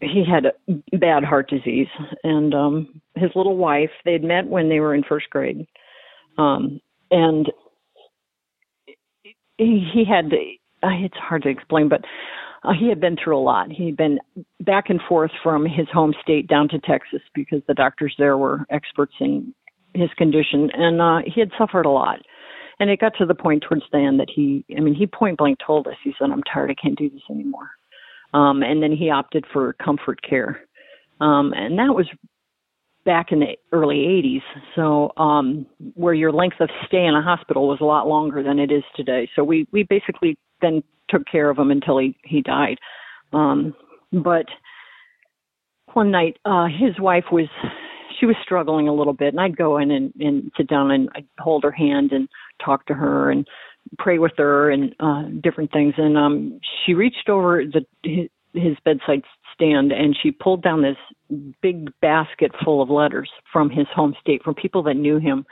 [0.00, 1.88] he had a bad heart disease,
[2.22, 5.66] and um, his little wife they had met when they were in first grade,
[6.38, 7.50] um, and
[9.56, 10.26] he, he had
[10.82, 12.04] uh, it's hard to explain, but
[12.64, 13.70] uh, he had been through a lot.
[13.70, 14.18] He'd been
[14.60, 18.64] back and forth from his home state down to Texas because the doctors there were
[18.70, 19.54] experts in
[19.98, 22.20] his condition, and uh, he had suffered a lot.
[22.80, 25.38] And it got to the point towards the end that he, I mean, he point
[25.38, 26.70] blank told us, he said, "I'm tired.
[26.70, 27.70] I can't do this anymore."
[28.34, 30.60] Um, and then he opted for comfort care,
[31.20, 32.06] um, and that was
[33.04, 34.42] back in the early 80s.
[34.76, 38.58] So, um, where your length of stay in a hospital was a lot longer than
[38.58, 39.28] it is today.
[39.34, 42.78] So we we basically then took care of him until he he died.
[43.32, 43.74] Um,
[44.12, 44.46] but
[45.94, 47.48] one night, uh, his wife was
[48.18, 51.08] she was struggling a little bit, and I'd go in and, and sit down and
[51.14, 52.28] I'd hold her hand and
[52.64, 53.46] talk to her and
[53.98, 55.94] pray with her and uh, different things.
[55.96, 59.22] And um, she reached over the his, bedside
[59.54, 60.96] stand and she pulled down this
[61.60, 65.44] big basket full of letters from his home state from people that knew him.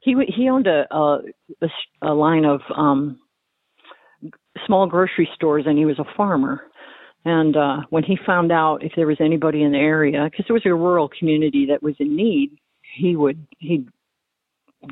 [0.00, 1.18] He he owned a a,
[2.02, 3.18] a line of um
[4.66, 6.62] small grocery stores and he was a farmer
[7.24, 10.52] and uh, when he found out if there was anybody in the area, because it
[10.52, 12.58] was a rural community that was in need,
[12.96, 13.88] he would he'd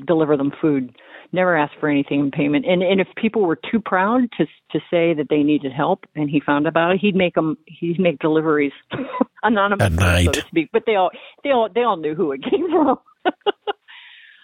[0.06, 0.96] deliver them food,
[1.32, 2.66] never ask for anything in payment.
[2.66, 6.28] And and if people were too proud to to say that they needed help, and
[6.28, 8.72] he found about it, he'd make them he'd make deliveries
[9.42, 9.92] anonymous,
[10.24, 10.70] so to speak.
[10.72, 11.10] But they all
[11.44, 12.98] they all they all knew who it came from.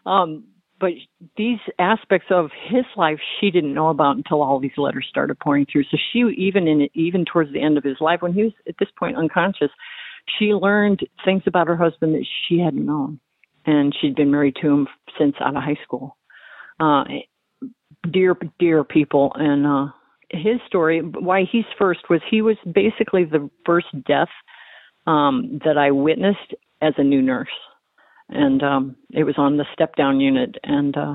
[0.07, 0.45] um,
[0.83, 0.91] but
[1.37, 5.65] these aspects of his life she didn't know about until all these letters started pouring
[5.65, 5.85] through.
[5.85, 8.75] So she even in even towards the end of his life, when he was at
[8.81, 9.71] this point unconscious,
[10.39, 13.21] she learned things about her husband that she hadn't known,
[13.65, 16.17] and she'd been married to him since out of high school.
[16.81, 17.05] Uh,
[18.11, 19.87] dear, dear people, and uh,
[20.31, 24.31] his story, why he's first was he was basically the first death
[25.07, 27.49] um, that I witnessed as a new nurse
[28.29, 31.15] and um it was on the step down unit and uh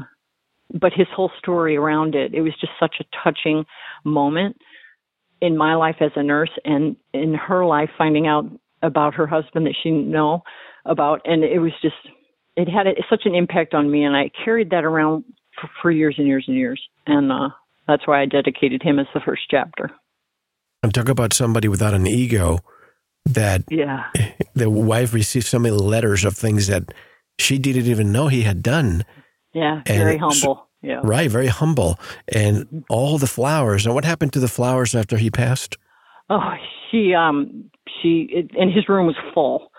[0.74, 3.65] but his whole story around it it was just such a touching
[4.04, 4.58] moment
[5.41, 8.46] in my life as a nurse and in her life finding out
[8.82, 10.43] about her husband that she didn't know
[10.86, 11.96] about and it was just
[12.56, 15.24] it had a, such an impact on me and I carried that around
[15.60, 17.50] for, for years and years and years and uh
[17.88, 19.89] that's why I dedicated him as the first chapter.
[20.84, 22.60] I'm talking about somebody without an ego
[23.34, 24.06] that yeah.
[24.54, 26.94] the wife received so many letters of things that
[27.40, 29.06] she didn't even know he had done.
[29.54, 30.68] Yeah, and very humble.
[30.82, 31.02] Yeah.
[31.04, 32.00] Right, very humble.
[32.28, 33.86] And all the flowers.
[33.86, 35.78] And what happened to the flowers after he passed?
[36.30, 36.54] Oh,
[36.92, 37.70] she um
[38.02, 39.72] she it, and his room was full.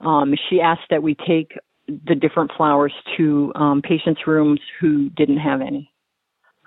[0.00, 1.52] Um she asked that we take
[1.86, 5.90] the different flowers to um patients' rooms who didn't have any.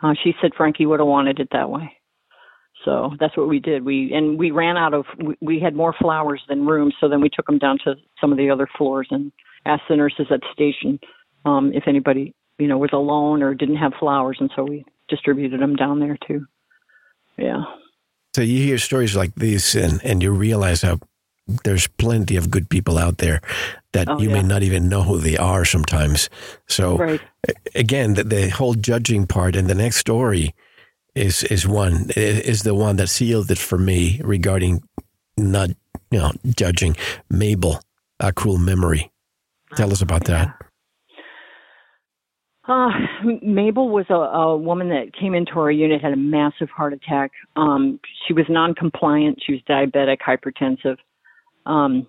[0.02, 1.94] Uh, she said Frankie would have wanted it that way.
[2.84, 3.86] So that's what we did.
[3.86, 7.22] We and we ran out of we, we had more flowers than rooms, so then
[7.22, 9.32] we took them down to some of the other floors and
[9.66, 11.00] asked the nurses at the station
[11.46, 15.62] um, if anybody you know was alone or didn't have flowers, and so we distributed
[15.62, 16.46] them down there too.
[17.38, 17.64] Yeah.
[18.36, 21.00] So you hear stories like these, and and you realize how
[21.64, 23.42] there's plenty of good people out there
[23.92, 24.36] that oh, you yeah.
[24.36, 26.30] may not even know who they are sometimes.
[26.68, 27.22] So right.
[27.76, 30.56] again, the, the whole judging part and the next story
[31.16, 34.82] is is one is the one that sealed it for me regarding
[35.38, 35.70] not
[36.12, 36.96] you know judging
[37.30, 37.80] Mabel,
[38.20, 39.12] a cruel memory.
[39.76, 40.56] Tell us about that.
[42.66, 42.90] Uh,
[43.42, 47.32] Mabel was a, a woman that came into our unit, had a massive heart attack.
[47.58, 49.40] Um, she was non-compliant.
[49.46, 50.96] She was diabetic, hypertensive.
[51.66, 52.08] Um,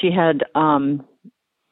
[0.00, 1.04] she had um,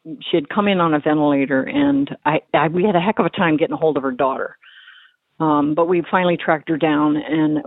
[0.05, 3.27] she had come in on a ventilator, and I, I we had a heck of
[3.27, 4.57] a time getting a hold of her daughter.
[5.41, 7.59] Um, but we finally tracked her down and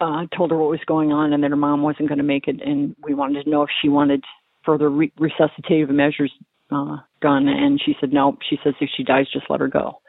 [0.00, 2.46] uh, told her what was going on, and that her mom wasn't going to make
[2.46, 4.22] it, and we wanted to know if she wanted
[4.64, 6.32] further re- resuscitative measures
[6.70, 8.36] uh, done, and she said no.
[8.48, 10.00] She says if she dies, just let her go.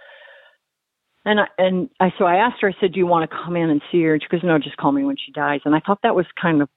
[1.26, 2.70] And I, and I so I asked her.
[2.70, 4.78] I said, "Do you want to come in and see her?" She goes, "No, just
[4.78, 6.70] call me when she dies." And I thought that was kind of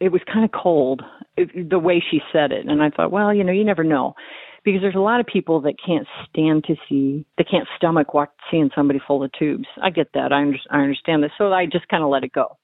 [0.00, 1.02] it was kind of cold
[1.36, 2.66] it, the way she said it.
[2.66, 4.14] And I thought, well, you know, you never know
[4.64, 8.30] because there's a lot of people that can't stand to see they can't stomach watch,
[8.50, 9.66] seeing somebody full of tubes.
[9.82, 10.32] I get that.
[10.32, 11.32] I, under, I understand this.
[11.38, 12.58] So I just kind of let it go.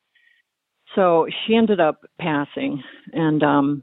[0.94, 2.82] So she ended up passing,
[3.12, 3.82] and um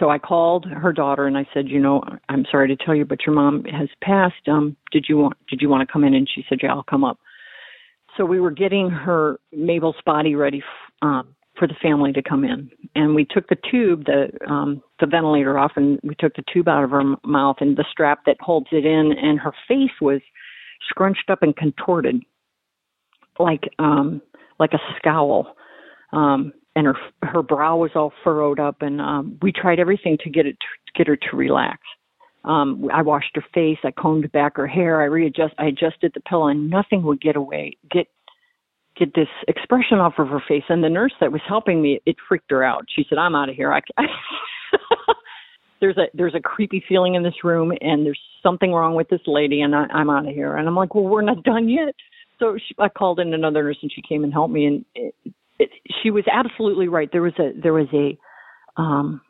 [0.00, 3.04] so I called her daughter and I said, you know, I'm sorry to tell you,
[3.04, 4.48] but your mom has passed.
[4.48, 6.14] Um, did you want did you want to come in?
[6.14, 7.18] And she said, yeah, I'll come up.
[8.16, 10.62] So we were getting her Mabel's body ready
[11.00, 15.06] um, for the family to come in, and we took the tube, the um, the
[15.06, 18.36] ventilator off, and we took the tube out of her mouth and the strap that
[18.40, 20.20] holds it in, and her face was
[20.88, 22.20] scrunched up and contorted,
[23.38, 24.20] like um,
[24.58, 25.54] like a scowl.
[26.12, 30.30] Um, and her her brow was all furrowed up and um we tried everything to
[30.30, 31.78] get it to get her to relax
[32.44, 36.20] um i washed her face i combed back her hair i readjust i adjusted the
[36.20, 38.06] pillow and nothing would get away get
[39.04, 42.16] get this expression off of her face and the nurse that was helping me it
[42.28, 43.80] freaked her out she said i'm out of here i
[45.80, 49.20] there's a there's a creepy feeling in this room and there's something wrong with this
[49.26, 51.94] lady and I, i'm out of here and i'm like well we're not done yet
[52.38, 55.14] so she, i called in another nurse and she came and helped me and it,
[55.62, 55.70] it,
[56.02, 57.08] she was absolutely right.
[57.12, 58.18] There was a there was a
[58.80, 59.20] um,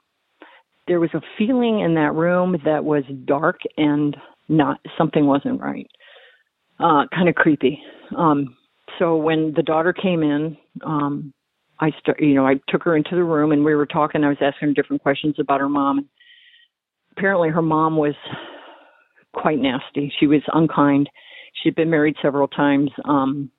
[0.89, 4.17] there was a feeling in that room that was dark and
[4.49, 5.89] not something wasn't right.
[6.81, 7.81] Uh, kind of creepy.
[8.17, 8.57] Um,
[8.99, 11.33] so when the daughter came in, um,
[11.81, 14.23] I start, you know, I took her into the room and we were talking.
[14.23, 16.09] I was asking her different questions about her mom.
[17.17, 18.15] Apparently, her mom was
[19.35, 20.13] quite nasty.
[20.19, 21.11] She was unkind.
[21.63, 22.91] She'd been married several times.
[23.05, 23.51] Um,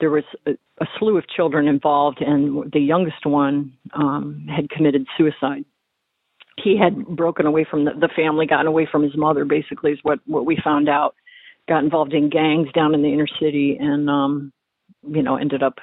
[0.00, 5.06] there was a, a slew of children involved, and the youngest one um, had committed
[5.16, 5.64] suicide.
[6.62, 9.44] He had broken away from the, the family, gotten away from his mother.
[9.44, 11.14] Basically, is what what we found out.
[11.68, 14.52] Got involved in gangs down in the inner city, and um,
[15.06, 15.78] you know, ended up.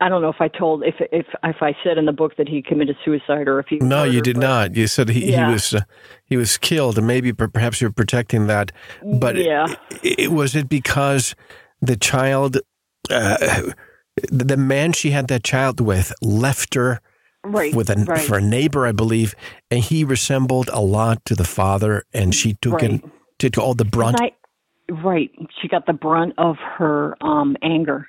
[0.00, 2.48] I don't know if I told if if if I said in the book that
[2.48, 3.76] he committed suicide or if he.
[3.76, 4.74] No, murdered, you did but, not.
[4.76, 5.46] You said he, Yeah.
[5.48, 5.80] he was uh,
[6.24, 8.72] he was killed, and maybe perhaps you're protecting that.
[9.04, 9.66] But Yeah.
[10.02, 11.34] it, it, was it because
[11.80, 12.58] the child,
[13.10, 13.70] uh,
[14.30, 17.00] the man she had that child with, left her
[17.44, 17.74] Right.
[17.74, 18.20] with a right.
[18.20, 19.34] for a neighbor, I believe,
[19.70, 22.84] and he resembled a lot to the father, and she took Right.
[22.84, 24.20] in took all the brunt.
[24.20, 24.30] I,
[25.04, 25.30] right.
[25.60, 28.08] She got the brunt of her um anger.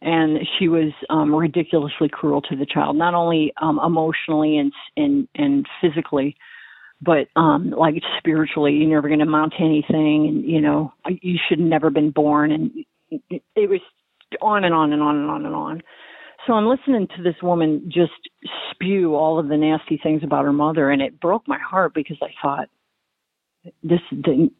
[0.00, 5.28] And she was um ridiculously cruel to the child, not only um emotionally and and
[5.34, 6.36] and physically,
[7.00, 8.72] but um like spiritually.
[8.72, 12.52] You're never going to amount to anything, and you know you should never been born.
[12.52, 12.70] And
[13.10, 13.80] it was
[14.42, 15.82] on and on and on and on and on.
[16.46, 18.12] So I'm listening to this woman just
[18.70, 22.18] spew all of the nasty things about her mother, and it broke my heart because
[22.22, 22.68] I thought
[23.82, 24.50] this the,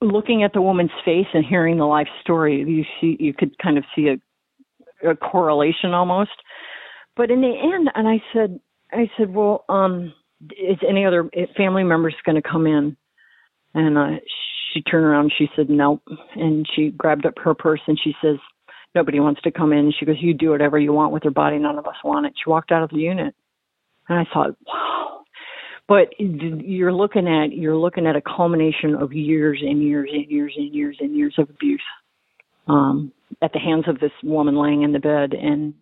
[0.00, 3.78] looking at the woman's face and hearing the life story, you see you could kind
[3.78, 6.30] of see a, a correlation almost.
[7.16, 8.60] But in the end, and I said,
[8.92, 10.12] I said, well, um,
[10.50, 12.96] is any other family members going to come in?
[13.74, 14.20] And uh,
[14.72, 16.02] she turned around, and she said, nope,
[16.34, 18.36] and she grabbed up her purse and she says,
[18.94, 19.92] nobody wants to come in.
[19.98, 21.58] She goes, you do whatever you want with her body.
[21.58, 22.34] None of us want it.
[22.42, 23.34] She walked out of the unit,
[24.08, 25.22] and I thought, wow.
[25.88, 30.52] But you're looking at you're looking at a culmination of years and years and years
[30.56, 31.82] and years and years of abuse
[32.66, 35.32] um, at the hands of this woman laying in the bed.
[35.32, 35.74] And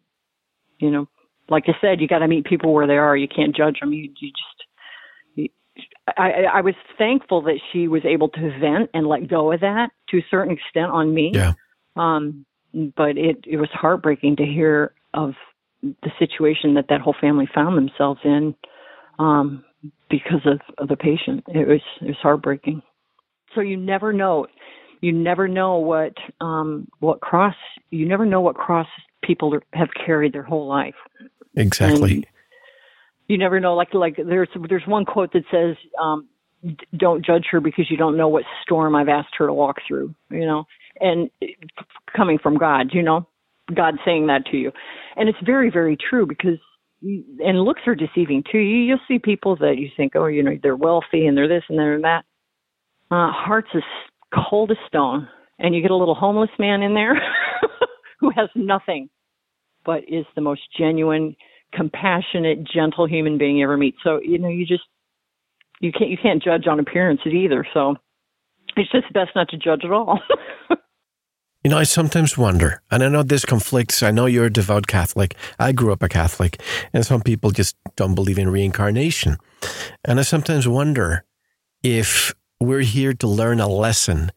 [0.78, 1.08] you know,
[1.48, 3.16] like I said, you got to meet people where they are.
[3.16, 3.92] You can't judge them.
[3.92, 4.68] You you just.
[5.36, 5.48] You,
[6.18, 9.88] I, I was thankful that she was able to vent and let go of that
[10.10, 11.32] to a certain extent on me.
[11.32, 11.54] Yeah.
[11.96, 15.32] Um, but it it was heartbreaking to hear of
[15.82, 18.54] the situation that that whole family found themselves in
[19.18, 19.64] um,
[20.10, 21.44] because of, of the patient.
[21.48, 22.82] It was it was heartbreaking.
[23.54, 24.46] So you never know,
[25.00, 27.54] you never know what um, what cross
[27.90, 28.88] you never know what cross
[29.22, 30.94] people have carried their whole life.
[31.56, 32.14] Exactly.
[32.14, 32.26] And
[33.28, 33.74] you never know.
[33.74, 36.28] Like like there's there's one quote that says, um,
[36.96, 40.14] "Don't judge her because you don't know what storm I've asked her to walk through."
[40.30, 40.64] You know,
[41.00, 41.56] and it-
[42.14, 43.26] coming from God, you know,
[43.74, 44.72] God saying that to you,
[45.16, 46.73] and it's very very true because you-
[47.04, 48.58] and looks are deceiving too.
[48.58, 51.64] You you'll see people that you think, oh, you know, they're wealthy and they're this
[51.68, 52.24] and they're that.
[53.10, 53.82] Uh, heart's as
[54.34, 57.14] cold as stone, and you get a little homeless man in there
[58.20, 59.08] who has nothing,
[59.84, 61.36] but is the most genuine,
[61.72, 63.94] compassionate, gentle human being you ever meet.
[64.02, 64.84] So you know, you just
[65.80, 67.66] you can't you can't judge on appearances either.
[67.74, 67.96] So
[68.76, 70.20] it's just best not to judge at all.
[71.64, 74.02] You know, I sometimes wonder, and I know this conflicts.
[74.02, 75.34] I know you're a devout Catholic.
[75.58, 76.60] I grew up a Catholic,
[76.92, 79.38] and some people just don't believe in reincarnation.
[80.04, 81.24] And I sometimes wonder
[81.82, 84.30] if we're here to learn a lesson,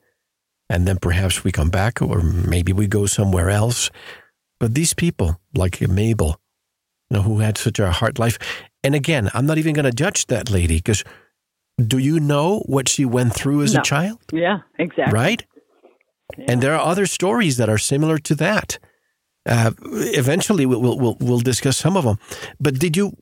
[0.70, 3.90] and then perhaps we come back, or maybe we go somewhere else.
[4.58, 6.40] But these people, like Mabel,
[7.10, 8.40] you know, who had such a hard life,
[8.86, 11.04] and again, I'm not even going to judge that lady because
[11.78, 13.82] do you know what she went through as No.
[13.82, 14.20] a child?
[14.32, 15.13] yeah, exactly.
[15.13, 15.46] Right?
[16.48, 18.80] And there are other stories that are similar to that.
[19.46, 22.18] Uh, eventually, we'll, we'll we'll we'll discuss some of them.
[22.60, 23.13] But did you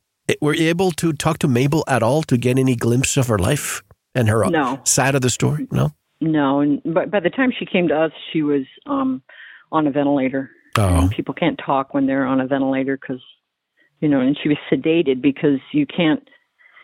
[0.41, 3.38] were you able to talk to Mabel at all to get any glimpse of her
[3.38, 3.84] life
[4.15, 4.80] and her No.
[4.86, 5.68] side of the story?
[5.72, 5.91] No.
[6.22, 9.22] No, and but by the time she came to us, she was um
[9.72, 10.50] on a ventilator.
[10.78, 13.22] Oh, people can't talk when they're on a ventilator because,
[14.02, 16.28] you know, and she was sedated because you can't,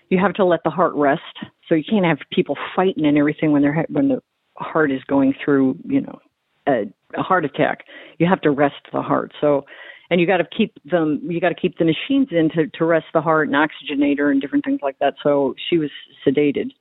[0.09, 1.21] you have to let the heart rest.
[1.67, 4.21] So you can't have people fighting and everything when they're when the
[4.61, 6.19] heart is going through, you know,
[6.67, 6.83] a,
[7.17, 7.85] a heart attack.
[8.17, 9.33] You have to rest the heart.
[9.41, 9.65] So,
[10.09, 12.85] and you got to keep them, you got to keep the machines in to to
[12.85, 15.15] rest the heart and oxygenate her and different things like that.
[15.23, 15.89] So she was
[16.25, 16.71] sedated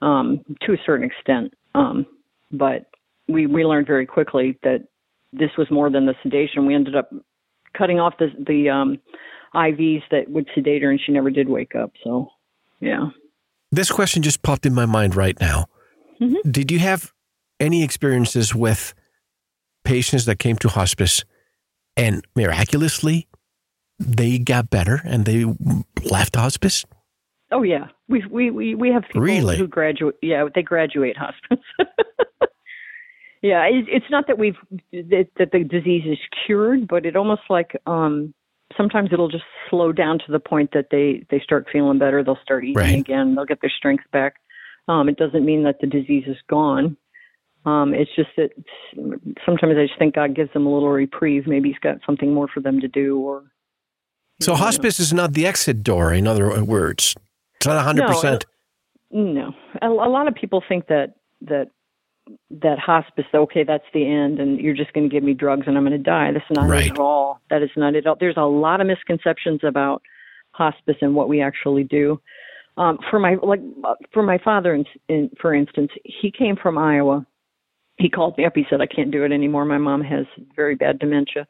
[0.00, 1.54] um, to a certain extent.
[1.74, 2.06] Um,
[2.50, 2.86] but
[3.28, 4.86] we we learned very quickly that
[5.32, 6.66] this was more than the sedation.
[6.66, 7.12] We ended up
[7.76, 8.98] cutting off the the um,
[9.54, 11.92] IVs that would sedate her, and she never did wake up.
[12.04, 12.28] So,
[12.80, 13.10] yeah.
[13.70, 15.66] this question just popped in my mind right now.
[16.20, 16.36] Mhm.
[16.50, 17.12] Did you have
[17.62, 18.92] any experiences with
[19.84, 21.24] patients that came to hospice
[21.96, 23.28] and miraculously
[23.98, 25.44] they got better and they
[26.04, 26.84] left hospice?
[27.52, 29.56] Oh yeah, we we we we have people Really?
[29.58, 30.16] who graduate.
[30.22, 31.64] Yeah, they graduate hospice.
[33.42, 34.56] yeah, it, it's not that we've
[34.92, 38.32] that, that the disease is cured, but it almost like um
[38.76, 42.24] sometimes it'll just slow down to the point that they they start feeling better.
[42.24, 42.98] They'll start eating Right.
[42.98, 43.34] again.
[43.34, 44.36] They'll get their strength back.
[44.88, 46.96] Um, it doesn't mean that the disease is gone.
[47.64, 48.50] Um, it's just that
[49.46, 51.46] sometimes I just think God gives them a little reprieve.
[51.46, 53.44] Maybe He's got something more for them to do, or
[54.40, 57.14] So hospice is not the exit door, in other words.
[57.56, 58.42] It's not 100%.
[59.12, 61.68] No, a, a lot of people think that that
[62.50, 63.26] that hospice.
[63.34, 65.92] Okay, that's the end, and you're just going to give me drugs and I'm going
[65.92, 66.32] to die.
[66.32, 66.86] That's not Right.
[66.86, 67.40] it at all.
[67.50, 67.98] That is not it.
[67.98, 68.16] at all.
[68.18, 70.02] There's a lot of misconceptions about
[70.52, 72.20] hospice and what we actually do.
[72.78, 76.78] Um, for my like uh, for my father, in, in, for instance, he came from
[76.78, 77.26] Iowa.
[78.02, 78.52] He called me up.
[78.54, 79.64] He said, "I can't do it anymore.
[79.64, 81.46] My mom has very bad dementia."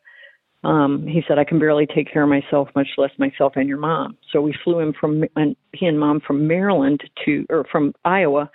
[0.64, 3.78] um, he said, I can barely take care of myself, much less myself and your
[3.78, 4.16] mom.
[4.32, 8.48] So we flew him from, and he and mom from Maryland to, or from Iowa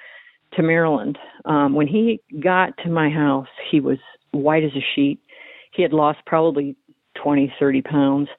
[0.53, 1.17] to Maryland.
[1.45, 3.97] Um, when he got to my house, he was
[4.31, 5.19] white as a sheet.
[5.73, 6.77] He had lost probably
[7.21, 8.29] 20, 30 pounds.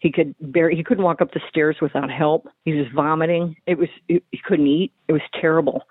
[0.00, 2.48] He could barely, he couldn't walk up the stairs without help.
[2.64, 3.54] He was vomiting.
[3.68, 4.92] It was, he he couldn't eat.
[5.06, 5.84] It was terrible.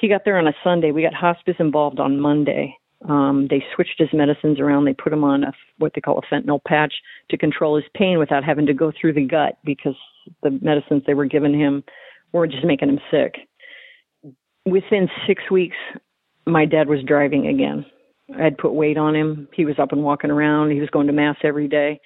[0.00, 0.92] He got there on a Sunday.
[0.92, 2.76] We got hospice involved on Monday.
[3.08, 4.84] Um, they switched his medicines around.
[4.84, 6.94] They put him on a, what they call a fentanyl patch
[7.30, 9.94] to control his pain without having to go through the gut because
[10.42, 11.82] the medicines they were giving him
[12.32, 13.36] were just making him sick.
[14.66, 15.76] Within six weeks,
[16.46, 17.84] my dad was driving again.
[18.38, 19.48] I'd put weight on him.
[19.54, 20.70] He was up and walking around.
[20.70, 22.00] He was going to mass every day.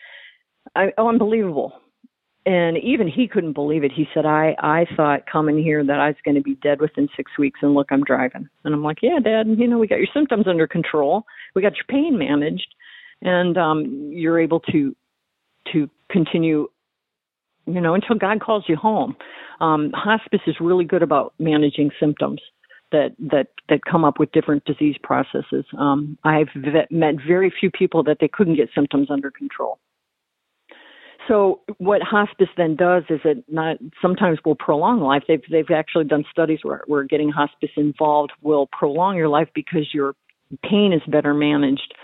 [0.74, 1.72] I, oh, unbelievable.
[2.46, 3.92] And even he couldn't believe it.
[3.92, 7.08] He said, I, I thought coming here that I was going to be dead within
[7.16, 8.48] six weeks, and look, I'm driving.
[8.64, 11.24] And I'm like, yeah, Dad, you know, we got your symptoms under control.
[11.54, 12.74] We got your pain managed,
[13.22, 14.94] and um, you're able to
[15.72, 16.68] to continue,
[17.66, 19.16] you know, until God calls you home.
[19.60, 22.40] Um, hospice is really good about managing symptoms
[22.92, 25.64] that that that come up with different disease processes.
[25.78, 29.78] Um, I've vet, met very few people that they couldn't get symptoms under control.
[31.28, 35.22] So what hospice then does is it not sometimes will prolong life.
[35.26, 39.94] They've they've actually done studies where where getting hospice involved will prolong your life because
[39.94, 40.14] your
[40.62, 41.94] pain is better managed.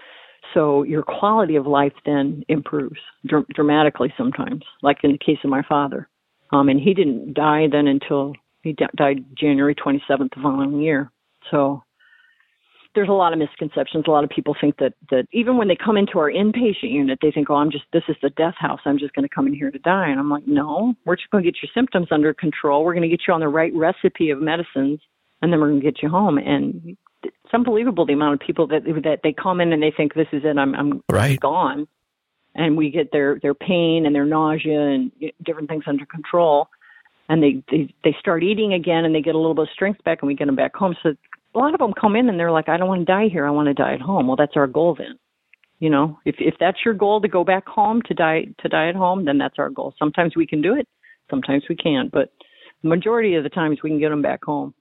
[0.55, 5.51] So your quality of life then improves dr- dramatically sometimes, like in the case of
[5.51, 6.09] my father.
[6.53, 8.32] Um, and he didn't die then until
[8.62, 11.12] he di- died January 27th the following year.
[11.51, 11.82] So
[12.95, 14.05] there's a lot of misconceptions.
[14.07, 17.18] A lot of people think that that even when they come into our inpatient unit,
[17.22, 18.80] they think, "Oh, I'm just this is the death house.
[18.84, 21.30] I'm just going to come in here to die." And I'm like, "No, we're just
[21.30, 22.84] going to get your symptoms under control.
[22.84, 25.01] We're going to get you on the right recipe of medicines,
[25.41, 28.66] and then we're going to get you home." And it's unbelievable the amount of people
[28.68, 30.59] that that they come in and they think this is it.
[30.59, 31.38] I'm I'm Right.
[31.38, 31.86] gone,
[32.57, 35.12] and we get their their pain and their nausea and
[35.45, 36.68] different things under control,
[37.28, 40.03] and they they they start eating again and they get a little bit of strength
[40.03, 40.97] back and we get them back home.
[41.03, 41.14] So
[41.55, 43.46] a lot of them come in and they're like, I don't want to die here.
[43.46, 44.26] I want to die at home.
[44.26, 45.18] Well, that's our goal then.
[45.78, 48.88] You know, if if that's your goal to go back home to die to die
[48.88, 49.94] at home, then that's our goal.
[49.98, 50.86] Sometimes we can do it,
[51.30, 52.30] sometimes we can't, but
[52.82, 54.74] the majority of the times we can get them back home.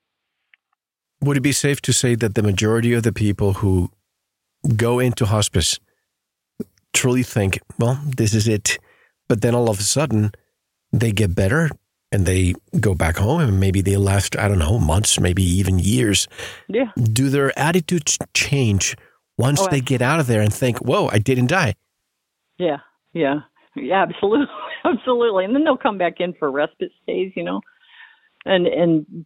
[1.22, 3.92] Would it be safe to say that the majority of the people who
[4.76, 5.80] go into hospice
[6.94, 8.78] truly think, well, this is it,
[9.30, 10.32] but then all of a sudden
[10.92, 11.70] they get better
[12.12, 15.80] and they go back home and maybe they last, I don't know, months, maybe even
[15.80, 16.28] years.
[16.68, 16.92] Yeah.
[17.02, 18.96] Do their attitudes change
[19.38, 21.76] once Oh, they get out of there and think, whoa, I didn't die?
[22.58, 22.80] Yeah,
[23.14, 23.40] yeah,
[23.76, 24.48] yeah, absolutely,
[24.86, 25.46] absolutely.
[25.46, 27.62] And then they'll come back in for respite stays, you know.
[28.46, 29.26] And and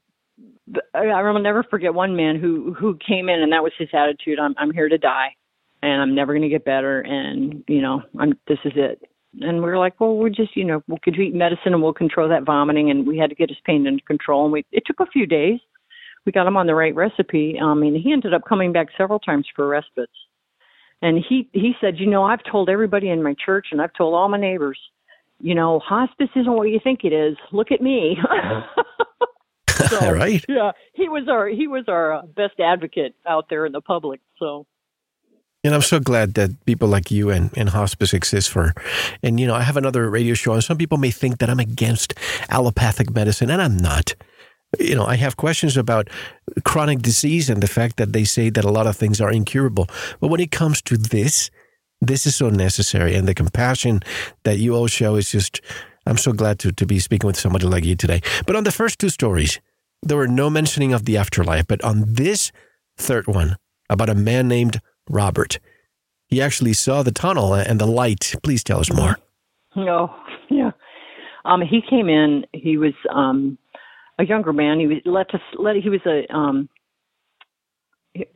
[0.94, 4.40] I will never forget one man who who came in and that was his attitude.
[4.40, 5.36] I'm I'm here to die,
[5.82, 9.02] and I'm never going to get better, and you know, I'm this is it.
[9.42, 12.30] And we were like, well, we're just you know, we'll eat medicine and we'll control
[12.30, 14.44] that vomiting, and we had to get his pain under control.
[14.46, 15.60] And we it took a few days.
[16.26, 17.60] We got him on the right recipe.
[17.62, 20.12] I mean, he ended up coming back several times for respites.
[21.02, 24.14] And he he said, you know, I've told everybody in my church and I've told
[24.14, 24.80] all my neighbors,
[25.42, 27.36] you know, hospice isn't what you think it is.
[27.52, 28.18] Look at me.
[29.90, 30.44] So, right?
[30.48, 34.22] Yeah, he was our he was our uh, best advocate out there in the public.
[34.40, 34.66] So
[35.64, 38.74] And I'm so glad that people like you and, and hospice exist for.
[39.22, 41.60] And, you know, I have another radio show, and some people may think that I'm
[41.60, 42.14] against
[42.50, 44.14] allopathic medicine, and I'm not.
[44.80, 46.10] You know, I have questions about
[46.66, 49.88] chronic disease and the fact that they say that a lot of things are incurable.
[50.20, 51.50] But when it comes to this,
[52.02, 53.16] this is so necessary.
[53.16, 54.02] And the compassion
[54.44, 55.62] that you all show is just,
[56.06, 58.22] I'm so glad to, to be speaking with somebody like you today.
[58.46, 59.62] But on the first two stories,
[60.02, 61.68] there were no mentioning of the afterlife.
[61.68, 62.52] But on this
[62.98, 63.56] third one,
[63.90, 65.60] about a man named Robert,
[66.28, 68.36] he actually saw the tunnel and the light.
[68.44, 69.18] Please tell us more.
[69.76, 70.14] no,
[70.50, 70.72] yeah.
[71.46, 72.46] Um, he came in.
[72.54, 73.58] He was um
[74.20, 74.80] a younger man.
[74.80, 76.70] He was let us let he was a um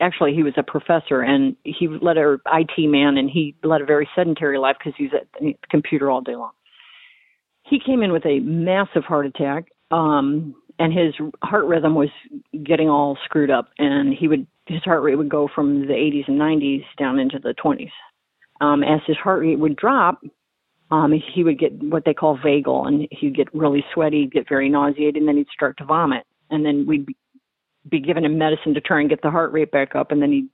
[0.00, 3.86] actually he was a professor and he led a IT man and he led a
[3.86, 6.50] very sedentary life because he's at the computer all day long.
[7.62, 12.08] He came in with a massive heart attack, um, and his heart rhythm was
[12.64, 16.28] getting all screwed up, and he would his heart rate would go from the 80s
[16.28, 17.90] and 90s down into the 20s.
[18.60, 20.20] Um, as his heart rate would drop,
[20.90, 24.68] um, he would get what they call vagal, and he'd get really sweaty, get very
[24.68, 27.16] nauseated, and then he'd start to vomit, and then we'd be,
[27.88, 30.32] be giving him medicine to try and get the heart rate back up, and then
[30.32, 30.48] he'd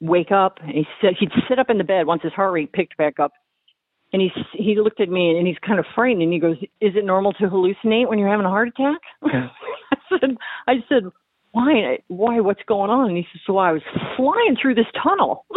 [0.00, 2.72] wake up and he sit, he'd sit up in the bed once his heart rate
[2.72, 3.32] picked back up,
[4.12, 6.94] and he he looked at me and he's kind of frightened, and he goes, "Is
[6.96, 11.04] it normal to hallucinate when you're having a heart attack?" I said, "I said."
[11.52, 11.98] Why?
[12.08, 12.40] Why?
[12.40, 13.08] What's going on?
[13.08, 13.82] And he says, "So I was
[14.16, 15.46] flying through this tunnel."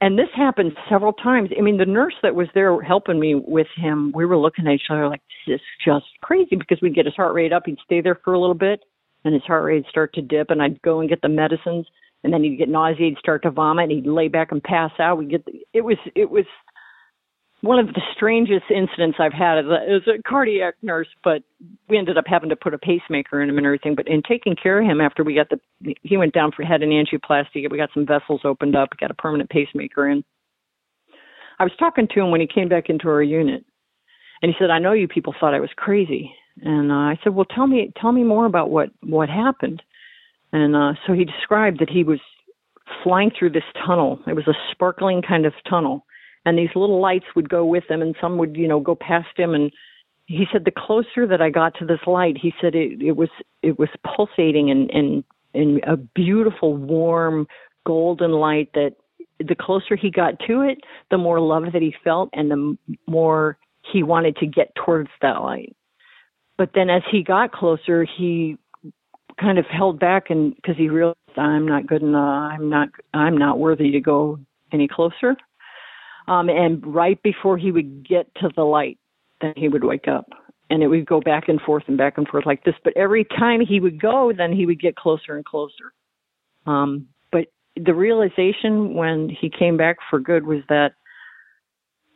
[0.00, 1.50] And this happened several times.
[1.56, 4.74] I mean, the nurse that was there helping me with him, we were looking at
[4.74, 7.62] each other like, this is just crazy because we'd get his heart rate up.
[7.64, 8.80] He'd stay there for a little bit
[9.24, 11.86] and his heart rate would start to dip and I'd go and get the medicines
[12.24, 15.18] and then he'd get nauseated, start to vomit, and he'd lay back and pass out.
[15.18, 16.44] We'd get, the, it was, it was
[17.66, 21.42] one of the strangest incidents I've had as a, as a cardiac nurse, but
[21.88, 23.94] we ended up having to put a pacemaker in him and everything.
[23.94, 26.82] But in taking care of him after we got the, he went down for head
[26.82, 27.70] and angioplasty.
[27.70, 30.24] We got some vessels opened up, got a permanent pacemaker in.
[31.58, 33.64] I was talking to him when he came back into our unit,
[34.42, 37.34] and he said, "I know you people thought I was crazy." And uh, I said,
[37.34, 39.82] "Well, tell me, tell me more about what what happened."
[40.52, 42.20] And uh, so he described that he was
[43.02, 44.20] flying through this tunnel.
[44.26, 46.05] It was a sparkling kind of tunnel
[46.46, 49.36] and these little lights would go with them and some would you know go past
[49.36, 49.54] him.
[49.54, 49.70] And
[50.26, 53.28] he said the closer that i got to this light he said it it was
[53.62, 55.24] it was pulsating and and
[55.54, 57.46] and a beautiful warm
[57.86, 58.94] golden light that
[59.38, 60.78] the closer he got to it
[61.10, 62.76] the more love that he felt and the
[63.06, 63.56] more
[63.92, 65.76] he wanted to get towards that light.
[66.58, 68.56] But then as he got closer he
[69.40, 72.52] kind of held back and because he realized i'm not good enough.
[72.52, 74.40] I'm not i'm not worthy to go
[74.72, 75.36] any closer
[76.28, 78.98] um, and right before he would get to the light,
[79.40, 80.28] then he would wake up.
[80.68, 82.74] And it would go back and forth and back and forth like this.
[82.82, 85.92] But every time he would go, then he would get closer and closer.
[86.66, 87.46] Um, but
[87.76, 90.94] the realization when he came back for good was that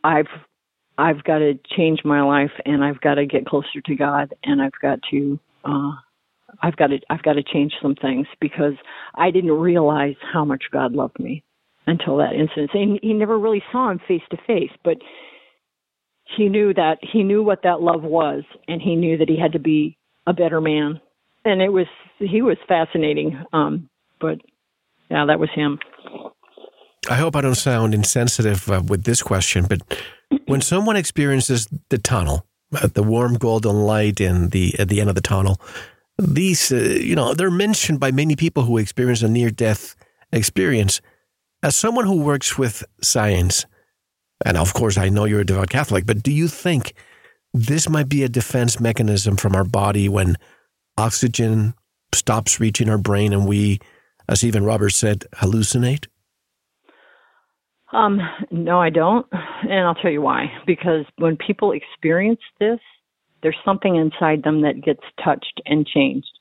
[0.03, 0.27] I've
[0.99, 4.61] I've got to change my life and I've got to get closer to God and
[4.61, 5.93] I've got to uh
[6.63, 8.75] I've got to I've got to change some things because
[9.15, 11.45] I didn't realize how much God loved me
[11.91, 12.71] until that incident.
[12.73, 14.97] And he never really saw him face to face, but
[16.37, 19.53] he knew that he knew what that love was, and he knew that he had
[19.53, 21.01] to be a better man.
[21.45, 21.87] And it was
[22.19, 23.43] he was fascinating.
[23.53, 23.89] Um,
[24.21, 24.39] but
[25.11, 25.79] yeah, that was him.
[27.09, 29.81] I hope I don't sound insensitive uh, with this question, but
[30.47, 35.09] when someone experiences the tunnel, uh, the warm golden light in the at the end
[35.09, 35.61] of the tunnel,
[36.19, 39.97] these, uh, you know, they're mentioned by many people who experience a near death
[40.33, 41.01] experience.
[41.63, 43.67] As someone who works with science,
[44.47, 46.95] and of course, I know you're a devout Catholic, but do you think
[47.53, 50.37] this might be a defense mechanism from our body when
[50.97, 51.75] oxygen
[52.15, 53.79] stops reaching our brain and we,
[54.27, 56.07] as even Robert said, hallucinate?
[57.93, 59.27] Um, no, I don't.
[59.33, 60.47] And I'll tell you why.
[60.67, 62.79] Because when people experience this,
[63.43, 66.39] there's something inside them that gets touched and changed.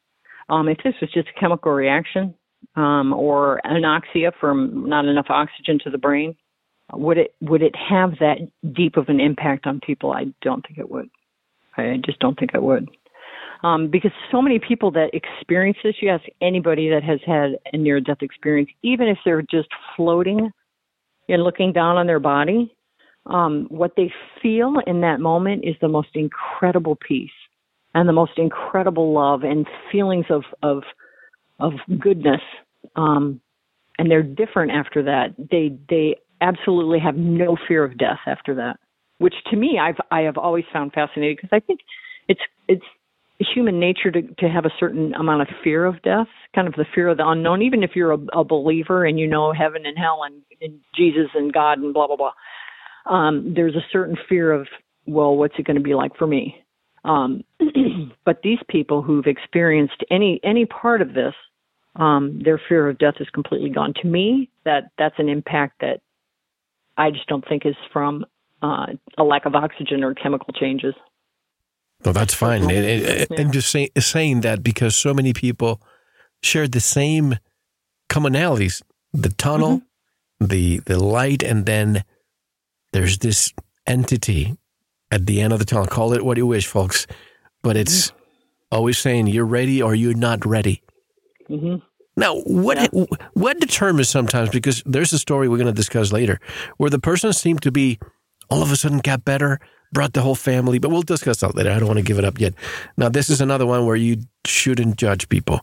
[0.48, 2.36] Um, if this was just a chemical reaction
[2.76, 6.36] um, or anoxia from not enough oxygen to the brain,
[6.94, 8.38] would it would it have that
[8.74, 10.12] deep of an impact on people?
[10.12, 11.10] I don't think it would.
[11.78, 12.90] I just don't think it would.
[13.62, 17.78] Um, because so many people that experience this, you ask anybody that has had a
[17.78, 20.50] near death experience, even if they're just floating
[21.28, 22.74] and looking down on their body,
[23.26, 27.30] um, what they feel in that moment is the most incredible peace
[27.94, 30.84] and the most incredible love and feelings of of
[31.60, 32.42] of goodness.
[32.96, 33.42] Um,
[33.98, 35.36] and they're different after that.
[35.38, 38.80] They they absolutely have no fear of death after that,
[39.18, 41.82] which to me I've I have always found fascinating because I think
[42.28, 42.84] it's it's
[43.40, 46.86] human nature to to have a certain amount of fear of death, kind of the
[46.94, 47.62] fear of the unknown.
[47.62, 51.28] Even if you're a, a believer and you know heaven and hell and, and Jesus
[51.34, 52.34] and God and blah blah blah,
[53.14, 54.68] um, there's a certain fear of
[55.06, 56.64] well, what's it going to be like for me?
[57.04, 57.44] Um,
[58.26, 61.34] but these people who've experienced any any part of this,
[61.96, 63.94] um, their fear of death is completely gone.
[64.02, 66.02] To me, that that's an impact that
[66.98, 68.26] I just don't think is from
[68.62, 68.88] uh,
[69.18, 70.94] a lack of oxygen or chemical changes.
[72.04, 72.70] Well, that's fine.
[72.70, 73.26] And, yeah.
[73.38, 75.82] I'm just say, saying that because so many people
[76.42, 77.38] shared the same
[78.10, 78.82] commonalities:
[79.14, 80.46] the tunnel, mm-hmm.
[80.46, 82.04] the the light, and then
[82.94, 83.54] there's this
[83.86, 84.58] entity
[85.12, 85.88] at the end of the tunnel.
[85.88, 87.08] Call it what you wish, folks,
[87.62, 88.18] but it's mm-hmm.
[88.72, 90.82] always saying you're ready or you're not ready.
[91.50, 91.76] Mm-hmm.
[92.16, 93.06] Now, what yeah.
[93.34, 96.40] what determines sometimes because there's a story we're going to discuss later
[96.78, 97.98] where the person seemed to be
[98.50, 99.60] all of a sudden got better,
[99.94, 101.72] brought the whole family, but we'll discuss that later.
[101.72, 102.54] I don't want to give it up yet.
[102.98, 105.62] Now, this is another one where you shouldn't judge people.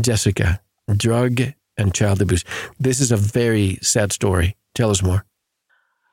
[0.00, 0.60] Jessica,
[0.96, 1.40] drug
[1.76, 2.44] and child abuse.
[2.78, 4.56] This is a very sad story.
[4.74, 5.24] Tell us more.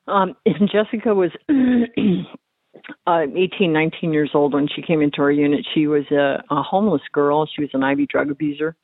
[0.08, 0.34] Um,
[0.72, 1.30] Jessica was
[3.06, 5.66] uh, 18, 19 years old when she came into our unit.
[5.74, 7.46] She was a, a homeless girl.
[7.46, 8.76] She was an IV drug abuser.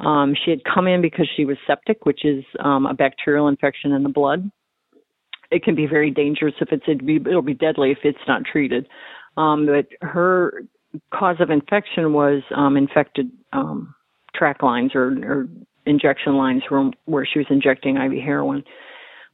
[0.00, 3.92] Um, she had come in because she was septic, which is um, a bacterial infection
[3.92, 4.50] in the blood.
[5.50, 8.42] It can be very dangerous if it's it'll be, it'll be deadly if it's not
[8.44, 8.88] treated.
[9.36, 10.64] Um, but her
[11.12, 13.94] cause of infection was um, infected um,
[14.34, 15.48] track lines or, or
[15.86, 18.64] injection lines where, where she was injecting IV heroin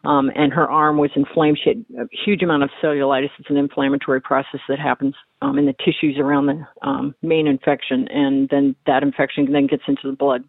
[0.05, 1.61] um, and her arm was inflamed.
[1.63, 3.31] She had a huge amount of cellulitis.
[3.39, 8.09] It's an inflammatory process that happens um, in the tissues around the um, main infection,
[8.09, 10.45] and then that infection then gets into the blood.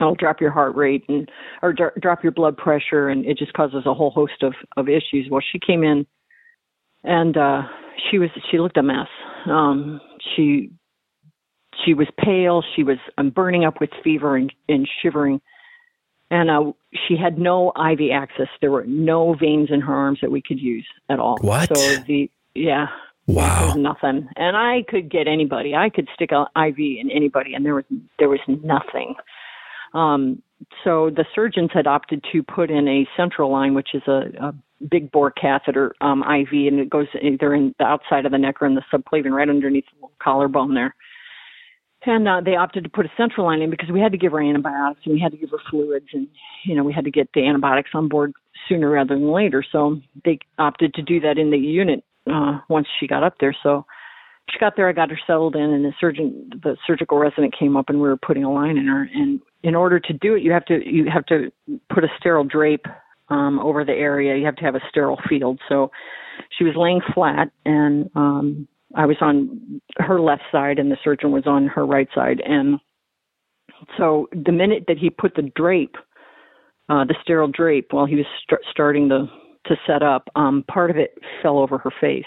[0.00, 1.28] It'll drop your heart rate and
[1.60, 4.88] or dr- drop your blood pressure, and it just causes a whole host of of
[4.88, 5.26] issues.
[5.28, 6.06] Well, she came in,
[7.02, 7.62] and uh,
[8.08, 9.08] she was she looked a mess.
[9.46, 10.00] Um,
[10.36, 10.70] she
[11.84, 12.62] she was pale.
[12.76, 15.40] She was um, burning up with fever and, and shivering
[16.30, 16.72] and uh,
[17.06, 18.48] she had no IV access.
[18.60, 21.38] There were no veins in her arms that we could use at all.
[21.40, 21.74] What?
[21.74, 22.86] So the yeah.
[23.26, 23.74] Wow.
[23.76, 25.74] nothing, and I could get anybody.
[25.74, 27.84] I could stick an IV in anybody, and there was
[28.18, 29.16] there was nothing.
[29.92, 30.42] Um,
[30.82, 34.54] so the surgeons had opted to put in a central line, which is a, a
[34.90, 38.62] big bore catheter um, IV, and it goes either in the outside of the neck
[38.62, 40.94] or in the subclavian, right underneath the collarbone there.
[42.08, 44.32] And uh, they opted to put a central line in because we had to give
[44.32, 46.26] her antibiotics and we had to give her fluids and,
[46.64, 48.32] you know, we had to get the antibiotics on board
[48.66, 49.62] sooner rather than later.
[49.70, 53.54] So they opted to do that in the unit uh, once she got up there.
[53.62, 53.84] So
[54.50, 57.76] she got there, I got her settled in, and the surgeon, the surgical resident came
[57.76, 59.06] up and we were putting a line in her.
[59.14, 61.52] And in order to do it, you have to you have to
[61.92, 62.86] put a sterile drape
[63.28, 64.34] um, over the area.
[64.36, 65.60] You have to have a sterile field.
[65.68, 65.90] So
[66.56, 71.30] she was laying flat and um I was on her left side and the surgeon
[71.30, 72.40] was on her right side.
[72.44, 72.78] And
[73.96, 75.96] so the minute that he put the drape,
[76.88, 79.26] uh, the sterile drape, while he was st- starting to
[79.66, 81.10] to set up, um, part of it
[81.42, 82.24] fell over her face.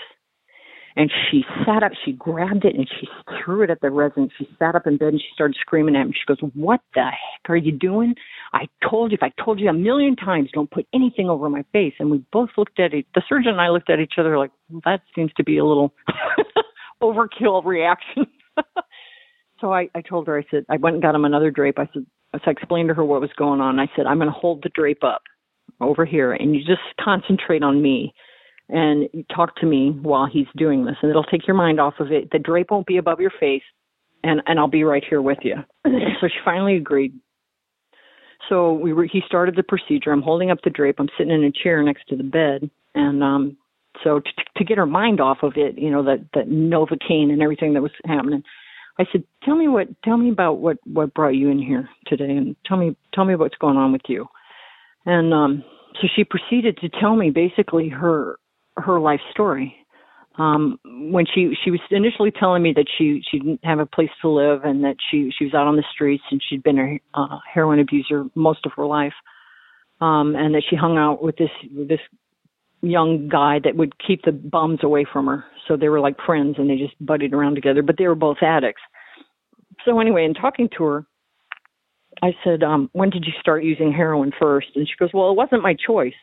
[0.96, 3.08] And she sat up, she grabbed it and she
[3.44, 4.32] threw it at the resident.
[4.38, 6.14] She sat up in bed and she started screaming at me.
[6.14, 8.16] She goes, What the heck are you doing?
[8.54, 11.64] I told you, if I told you a million times, don't put anything over my
[11.72, 11.94] face.
[12.00, 14.52] And we both looked at it, the surgeon and I looked at each other like,
[14.70, 15.94] well, That seems to be a little
[17.02, 18.28] overkill reaction.
[19.62, 21.80] so I, I told her, I said, I went and got him another drape.
[21.80, 23.80] I said, so I explained to her what was going on.
[23.80, 25.22] I said, I'm going to hold the drape up
[25.80, 28.14] over here and you just concentrate on me
[28.70, 32.12] and talk to me while he's doing this, and it'll take your mind off of
[32.12, 32.30] it.
[32.32, 33.64] The drape won't be above your face.
[34.24, 35.56] and and I'll be right here with you.
[35.86, 37.14] so she finally agreed.
[38.50, 39.06] So we were.
[39.06, 40.12] He started the procedure.
[40.12, 40.96] I'm holding up the drape.
[41.00, 43.58] I'm sitting in a chair next to the bed, and um,
[44.04, 47.42] so to, to get her mind off of it, you know, that that novocaine and
[47.42, 48.44] everything that was happening.
[49.00, 49.88] I said, "Tell me what.
[50.04, 53.36] Tell me about what what brought you in here today, and tell me tell me
[53.36, 54.28] what's going on with you."
[55.06, 55.64] And um,
[56.02, 58.38] so she proceeded to tell me basically her
[58.78, 59.76] her life story.
[60.38, 64.10] Um when she she was initially telling me that she she didn't have a place
[64.22, 67.20] to live and that she she was out on the streets and she'd been a
[67.20, 69.14] uh, heroin abuser most of her life.
[70.00, 72.00] Um and that she hung out with this this
[72.82, 75.44] young guy that would keep the bums away from her.
[75.68, 78.38] So they were like friends and they just buddied around together but they were both
[78.42, 78.82] addicts.
[79.86, 81.06] So anyway in talking to her
[82.24, 84.68] i said um when did you start using heroin first?
[84.76, 86.14] And she goes well it wasn't my choice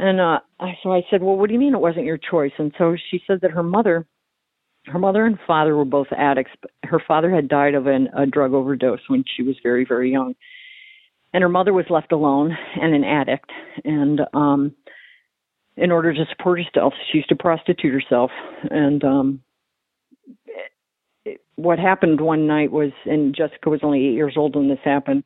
[0.00, 0.38] and uh,
[0.82, 3.22] so I said, "Well, what do you mean it wasn't your choice?" And so she
[3.26, 4.06] said that her mother,
[4.86, 6.52] her mother and father were both addicts.
[6.62, 10.10] But her father had died of an, a drug overdose when she was very, very
[10.10, 10.34] young,
[11.34, 13.50] and her mother was left alone and an addict.
[13.84, 14.74] And um,
[15.76, 18.30] in order to support herself, she used to prostitute herself.
[18.70, 19.40] And um,
[21.26, 24.78] it, what happened one night was, and Jessica was only eight years old when this
[24.82, 25.24] happened.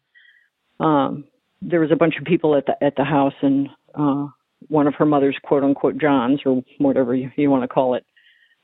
[0.81, 1.25] Um,
[1.62, 4.27] there was a bunch of people at the at the house, and uh,
[4.69, 8.05] one of her mother's quote unquote Johns or whatever you, you want to call it,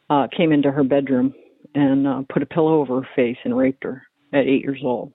[0.09, 1.35] uh, came into her bedroom
[1.75, 5.13] and uh, put a pillow over her face and raped her at eight years old.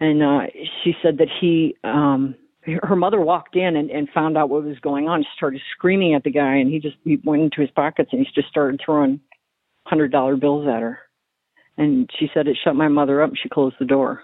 [0.00, 0.46] And uh,
[0.82, 2.34] she said that he, um,
[2.82, 5.22] her mother walked in and, and found out what was going on.
[5.22, 8.20] She started screaming at the guy, and he just he went into his pockets and
[8.20, 9.20] he just started throwing
[9.86, 10.98] hundred dollar bills at her.
[11.78, 13.30] And she said it shut my mother up.
[13.42, 14.22] She closed the door.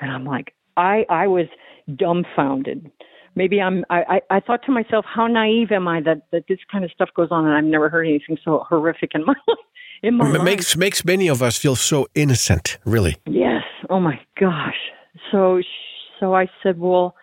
[0.00, 1.46] And I'm like, I I was
[1.94, 2.90] dumbfounded
[3.36, 6.58] maybe I'm I, I, I thought to myself, how naive am I that, that this
[6.72, 9.58] kind of stuff goes on and I've never heard anything so horrific in my life.
[10.02, 10.80] In my it makes life.
[10.80, 13.16] makes many of us feel so innocent, really.
[13.26, 13.62] Yes.
[13.88, 14.76] Oh my gosh.
[15.30, 15.60] So
[16.18, 17.14] so I said, well,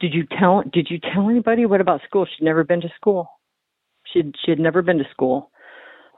[0.00, 1.66] did you tell did you tell anybody?
[1.66, 2.26] What about school?
[2.26, 3.28] She'd never been to school.
[4.12, 5.50] She'd she had never been to school.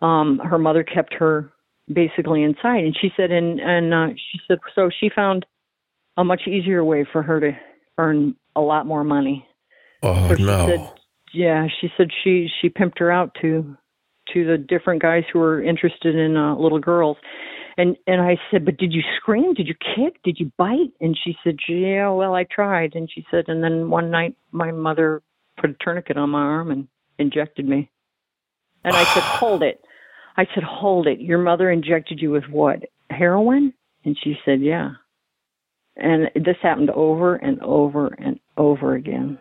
[0.00, 1.52] Um, her mother kept her
[1.92, 5.46] basically inside, and she said, and and uh, she said, so she found
[6.16, 7.52] a much easier way for her to
[7.98, 9.46] earn a lot more money.
[10.02, 10.66] Oh so no!
[10.66, 10.92] Said,
[11.32, 13.76] yeah, she said she she pimped her out to
[14.32, 17.16] to the different guys who were interested in uh, little girls.
[17.76, 19.54] And and I said, but did you scream?
[19.54, 20.22] Did you kick?
[20.22, 20.92] Did you bite?
[21.00, 22.94] And she said, yeah, well, I tried.
[22.94, 25.22] And she said, and then one night my mother
[25.58, 26.88] put a tourniquet on my arm and
[27.18, 27.90] injected me.
[28.84, 29.82] And I said, hold it.
[30.36, 31.20] I said, hold it.
[31.20, 32.80] Your mother injected you with what?
[33.10, 33.72] Heroin?
[34.04, 34.90] And she said, yeah.
[35.96, 39.38] And this happened over and over and over again.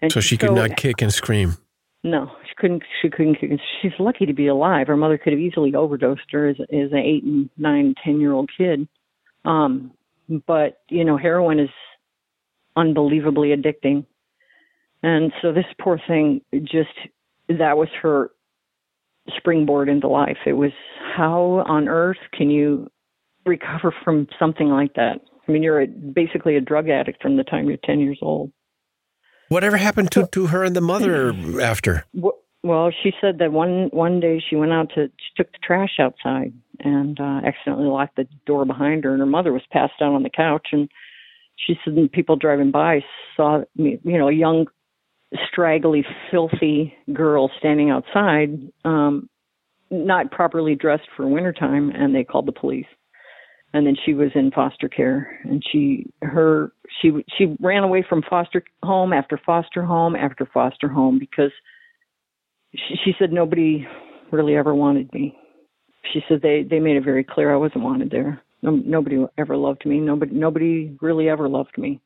[0.00, 1.56] And so she could so, not kick and scream.
[2.04, 2.82] No, she couldn't.
[3.00, 3.36] She couldn't.
[3.36, 3.50] Kick.
[3.80, 4.88] She's lucky to be alive.
[4.88, 8.32] Her mother could have easily overdosed her as, as an eight and nine, ten year
[8.32, 8.88] old kid.
[9.44, 9.92] Um,
[10.46, 11.70] but you know, heroin is
[12.76, 14.04] unbelievably addicting,
[15.02, 16.90] and so this poor thing just
[17.48, 18.30] that was her
[19.36, 20.38] springboard into life.
[20.46, 20.72] It was
[21.14, 22.90] how on earth can you
[23.46, 25.20] recover from something like that?
[25.46, 28.52] I mean, you're a, basically a drug addict from the time you're 10 years old.
[29.48, 32.04] Whatever happened to, to her and the mother after?
[32.64, 35.98] Well, she said that one one day she went out to she took the trash
[35.98, 40.14] outside and uh, accidentally locked the door behind her, and her mother was passed out
[40.14, 40.68] on the couch.
[40.72, 40.88] And
[41.56, 43.00] she said people driving by
[43.36, 44.68] saw you know a young,
[45.50, 49.28] straggly, filthy girl standing outside, um,
[49.90, 52.86] not properly dressed for wintertime, and they called the police
[53.74, 55.38] and then she was in foster care.
[55.44, 60.88] And she her she she ran away from foster home after foster home after foster
[60.88, 61.52] home because
[62.74, 63.86] she, she said nobody
[64.30, 65.36] really ever wanted me.
[66.12, 68.40] She said they they made it very clear i wasn't wanted there.
[68.62, 69.98] No, nobody ever loved me.
[69.98, 72.00] Nobody nobody really ever loved me.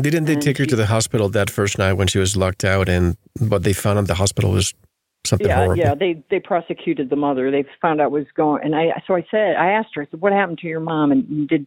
[0.00, 2.64] Didn't they and take her to the hospital that first night when she was locked
[2.64, 4.72] out and what they found at the hospital was
[5.26, 5.76] something yeah, horrible.
[5.76, 7.50] Yeah, they they prosecuted the mother.
[7.50, 10.06] They found out what was going, and I so I said I asked her, I
[10.10, 11.12] said, "What happened to your mom?
[11.12, 11.66] And did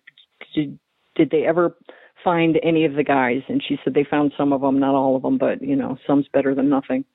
[0.53, 0.77] did
[1.15, 1.75] did they ever
[2.23, 5.15] find any of the guys?" And she said they found some of them, not all
[5.15, 7.05] of them, but you know, some's better than nothing.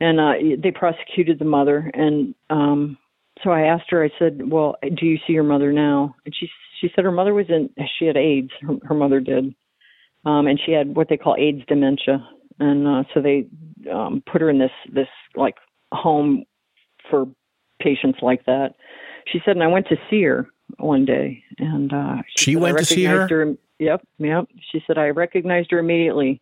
[0.00, 2.98] And uh they prosecuted the mother, and um
[3.42, 4.04] so I asked her.
[4.04, 6.48] I said, "Well, do you see your mother now?" And she
[6.80, 7.70] she said her mother was in.
[7.98, 8.50] She had AIDS.
[8.62, 9.54] Her, her mother did,
[10.24, 12.28] um, and she had what they call AIDS dementia
[12.58, 13.46] and uh, so they
[13.92, 15.56] um, put her in this this like
[15.92, 16.44] home
[17.10, 17.26] for
[17.80, 18.74] patients like that.
[19.26, 20.48] She said, and I went to see her
[20.78, 23.26] one day, and uh, she, she went to see her?
[23.28, 23.54] her.
[23.78, 24.46] Yep, yep.
[24.70, 26.40] She said I recognized her immediately.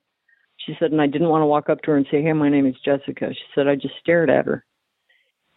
[0.59, 2.49] She said, and I didn't want to walk up to her and say, "Hey, my
[2.49, 4.65] name is Jessica." She said I just stared at her,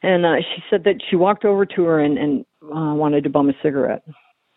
[0.01, 3.30] And uh, she said that she walked over to her and, and uh, wanted to
[3.30, 4.03] bum a cigarette.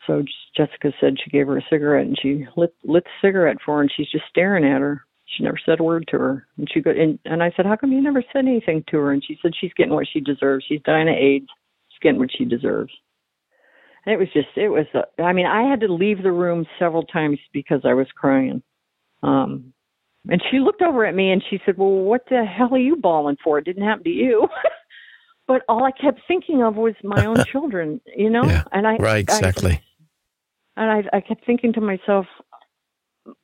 [0.06, 0.24] So
[0.56, 3.82] Jessica said she gave her a cigarette and she lit lit the cigarette for her
[3.82, 5.04] and she's just staring at her.
[5.36, 6.46] She never said a word to her.
[6.56, 9.12] And she go and, and I said, How come you never said anything to her?
[9.12, 10.64] And she said she's getting what she deserves.
[10.66, 11.48] She's dying of AIDS.
[11.90, 12.92] She's getting what she deserves.
[14.06, 16.66] And it was just it was uh, I mean, I had to leave the room
[16.78, 18.62] several times because I was crying.
[19.22, 19.72] Um
[20.30, 22.96] and she looked over at me and she said, Well, what the hell are you
[22.96, 23.58] bawling for?
[23.58, 24.48] It didn't happen to you.
[25.46, 28.48] but all I kept thinking of was my own children, you know?
[28.48, 29.82] Yeah, and I Right, exactly.
[30.76, 32.26] I, and I I kept thinking to myself,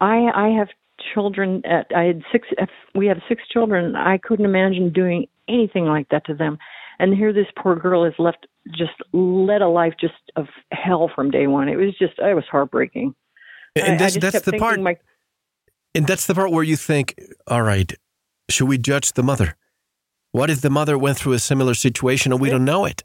[0.00, 0.68] I I have
[1.12, 2.48] children at I had six
[2.94, 3.96] we have six children.
[3.96, 6.58] I couldn't imagine doing anything like that to them.
[6.98, 11.30] And here this poor girl is left just led a life just of hell from
[11.30, 11.68] day one.
[11.68, 13.14] It was just it was heartbreaking.
[13.76, 14.80] And I- I that's, just that's the part.
[14.80, 14.96] My,
[15.94, 17.14] And that's the part where you think,
[17.46, 17.92] all right,
[18.48, 19.56] should we judge the mother?
[20.32, 23.02] What if the mother went through a similar situation and we don't know it?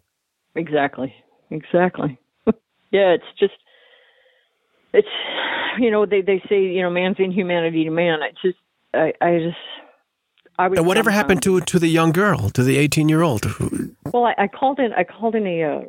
[0.55, 1.13] Exactly.
[1.51, 2.17] Exactly.
[2.91, 3.53] yeah, it's just
[4.93, 5.07] it's
[5.79, 8.19] you know, they they say, you know, man's inhumanity to man.
[8.21, 8.57] I just
[8.93, 9.57] I I just
[10.57, 13.45] I was And whatever happened to to the young girl, to the 18 year old?
[14.13, 15.81] Well, I, I called in I called in a uh,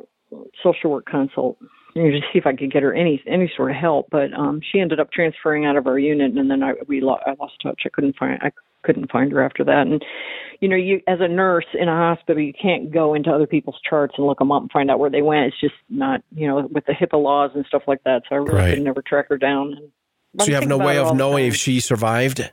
[0.63, 1.57] social work consult
[1.93, 4.33] you know, to see if I could get her any any sort of help, but
[4.33, 7.35] um she ended up transferring out of our unit and then I we lo- I
[7.39, 7.81] lost touch.
[7.85, 8.51] I couldn't find I
[8.83, 9.87] couldn't find her after that.
[9.87, 10.03] And
[10.59, 13.79] you know you as a nurse in a hospital you can't go into other people's
[13.87, 15.47] charts and look them up and find out where they went.
[15.47, 18.23] It's just not you know with the hipaa laws and stuff like that.
[18.29, 18.75] So i really Right.
[18.75, 19.73] could never track her down.
[20.33, 22.51] And So you have no way of knowing if she she survived?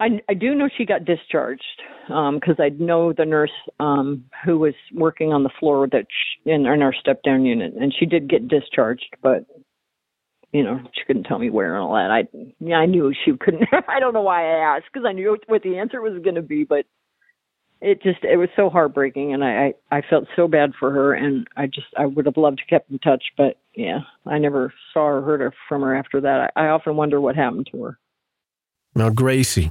[0.00, 1.62] I, I do know she got discharged
[2.06, 6.66] because I know the nurse um, who was working on the floor that sh in,
[6.66, 9.44] in our step down unit, and she did get discharged, but
[10.52, 12.10] you know she couldn't tell me where and all that.
[12.10, 12.28] I
[12.60, 13.64] yeah I knew she couldn't.
[13.88, 16.42] I don't know why I asked because I knew what the answer was going to
[16.42, 16.86] be, but
[17.80, 21.14] it just it was so heartbreaking, and I, I I felt so bad for her,
[21.14, 24.72] and I just I would have loved to kept in touch, but yeah I never
[24.92, 26.52] saw or heard her- from her after that.
[26.56, 27.98] I, I often wonder what happened to her.
[28.94, 29.70] Now, Gracie,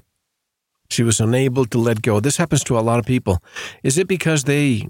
[0.89, 2.19] she was unable to let go.
[2.19, 3.43] This happens to a lot of people.
[3.83, 4.87] Is it because they,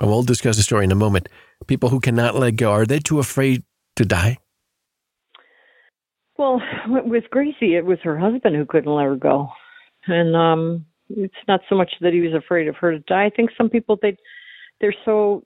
[0.00, 1.28] well, we'll discuss the story in a moment,
[1.66, 3.62] people who cannot let go, are they too afraid
[3.96, 4.38] to die?
[6.40, 9.50] Well, with Gracie, it was her husband who couldn't let her go,
[10.06, 13.26] and um, it's not so much that he was afraid of her to die.
[13.26, 14.16] I think some people they
[14.80, 15.44] they're so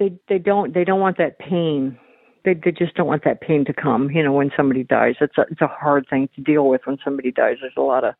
[0.00, 1.96] they they don't they don't want that pain.
[2.44, 4.10] They they just don't want that pain to come.
[4.10, 6.80] You know, when somebody dies, it's a it's a hard thing to deal with.
[6.86, 8.14] When somebody dies, there's a lot of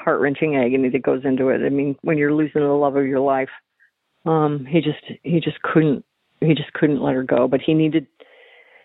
[0.00, 1.64] heart wrenching agony that goes into it.
[1.64, 3.50] I mean, when you're losing the love of your life,
[4.26, 6.04] um, he just he just couldn't
[6.40, 7.46] he just couldn't let her go.
[7.46, 8.08] But he needed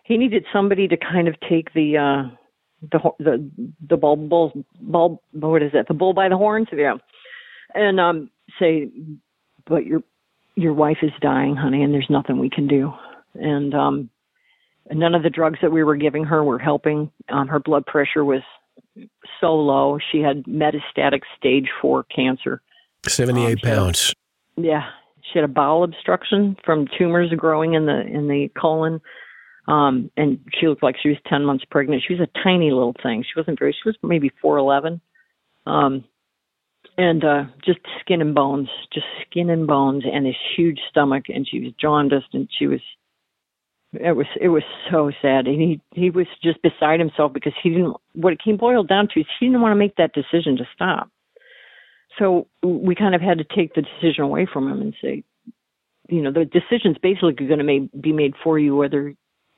[0.04, 2.36] he needed somebody to kind of take the uh
[2.92, 3.50] the the
[3.90, 4.52] the bull bull
[4.82, 5.88] bull what is it?
[5.88, 6.68] The bull by the horns?
[6.72, 6.96] Yeah.
[7.74, 8.30] And um
[8.60, 8.90] say
[9.66, 10.04] but your
[10.56, 12.94] your wife is dying honey and there's nothing we can do.
[13.36, 14.10] And um
[14.92, 17.10] none of the drugs that we were giving her were helping.
[17.30, 18.42] Um her blood pressure was
[19.40, 19.98] so low.
[20.12, 22.62] She had metastatic stage 4 cancer.
[23.08, 24.14] 78 Um, pounds.
[24.56, 24.84] yeah,
[25.22, 29.00] she had a bowel obstruction from tumors growing in the in the colon.
[29.68, 32.04] Um, and she looked like she was ten months pregnant.
[32.06, 33.24] She was a tiny little thing.
[33.24, 33.72] She wasn't very.
[33.72, 35.02] She was maybe four eleven.
[35.66, 36.04] Um,
[36.98, 41.26] and uh, just skin and bones, just skin and bones, and this huge stomach.
[41.30, 42.82] And she was jaundiced, and she was.
[43.94, 47.70] It was it was so sad, and he he was just beside himself because he
[47.70, 47.96] didn't.
[48.14, 50.68] What it came boiled down to is he didn't want to make that decision to
[50.74, 51.10] stop
[52.20, 55.24] so we kind of had to take the decision away from him and say,
[56.10, 59.16] you know, the decision's basically going to be made for you, whether,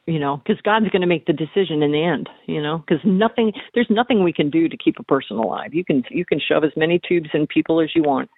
[0.08, 3.03] you know, because God's going to make the decision in the end, you know, because
[3.03, 5.74] nothing, there's nothing we can do to keep a person alive.
[5.74, 8.30] You can, you can shove as many tubes in people as you want,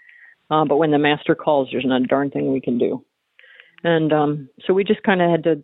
[0.50, 3.04] uh, but when the master calls, there's not a darn thing we can do.
[3.84, 5.64] And um, so we just kind of had to,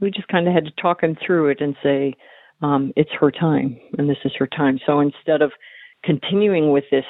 [0.00, 2.14] we just kind of had to talk him through it and say,
[2.62, 4.78] um, it's her time, and this is her time.
[4.86, 5.52] So instead of
[6.04, 7.04] continuing with this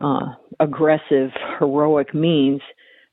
[0.00, 0.26] uh,
[0.60, 2.60] aggressive, heroic means,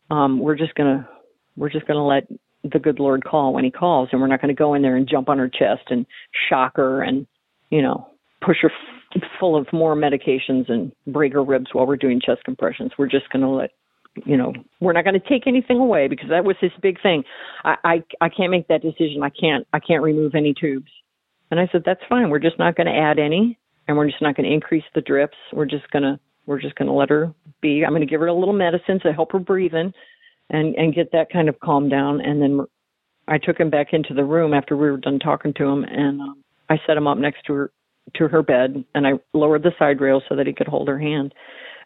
[0.10, 1.08] um, we're just gonna
[1.56, 2.28] we're just gonna let
[2.64, 4.96] the good Lord call when He calls, and we're not going to go in there
[4.96, 6.06] and jump on her chest and
[6.50, 7.26] shock her and
[7.70, 8.08] you know
[8.46, 8.72] push her
[9.16, 12.92] f- full of more medications and break her ribs while we're doing chest compressions.
[12.98, 13.72] We're just going to let
[14.26, 17.24] you know we're not going to take anything away because that was his big thing.
[17.64, 19.24] I, I I can't make that decision.
[19.24, 20.92] I can't I can't remove any tubes.
[21.52, 22.30] And I said that's fine.
[22.30, 23.58] We're just not going to add any,
[23.88, 25.38] and we're just not going to increase the drips.
[25.54, 27.84] We're just going to we're just going to let her be.
[27.86, 29.94] I'm going to give her a little medicine to help her breathe in
[30.50, 32.22] and and get that kind of calm down.
[32.22, 32.66] And then
[33.28, 36.22] I took him back into the room after we were done talking to him, and
[36.22, 37.72] um, I set him up next to her
[38.16, 41.00] to her bed, and I lowered the side rail so that he could hold her
[41.00, 41.34] hand.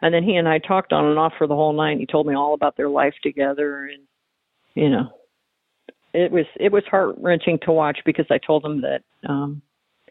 [0.01, 1.97] And then he and I talked on and off for the whole night.
[1.99, 4.03] He told me all about their life together, and
[4.75, 5.09] you know,
[6.13, 9.61] it was it was heart wrenching to watch because I told him that um,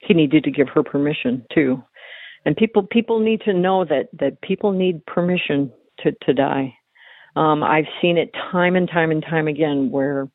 [0.03, 1.83] he needed to give her permission too.
[2.45, 6.75] And people people need to know that that people need permission to to die.
[7.37, 10.29] Um, I've seen it time and time and time again where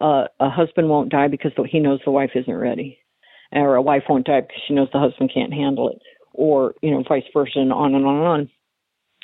[0.00, 2.98] uh, a husband won't die because he knows the wife isn't ready,
[3.52, 6.00] or a wife won't die because she knows the husband can't handle it,
[6.32, 8.50] or you know vice versa, and on and on and on.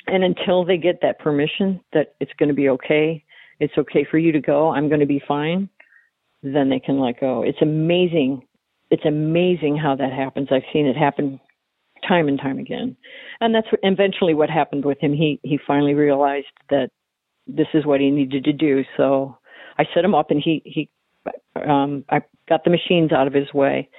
[0.07, 3.23] And until they get that permission that it's going to be okay,
[3.59, 5.69] it's okay for you to go, I'm going to be fine,
[6.41, 7.43] then they can let go.
[7.43, 8.41] It's amazing.
[8.89, 10.47] It's amazing how that happens.
[10.51, 11.39] I've seen it happen
[12.07, 12.95] time and time again.
[13.41, 15.13] And that's eventually what happened with him.
[15.13, 16.89] He he finally realized that
[17.55, 18.83] this is what he needed to do.
[18.97, 19.37] So
[19.77, 20.89] I set him up and he he
[21.55, 23.89] um I got the machines out of his way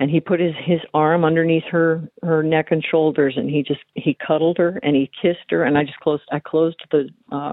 [0.00, 3.80] and he put his his arm underneath her her neck and shoulders and he just
[3.94, 7.52] he cuddled her and he kissed her and I just closed I closed the uh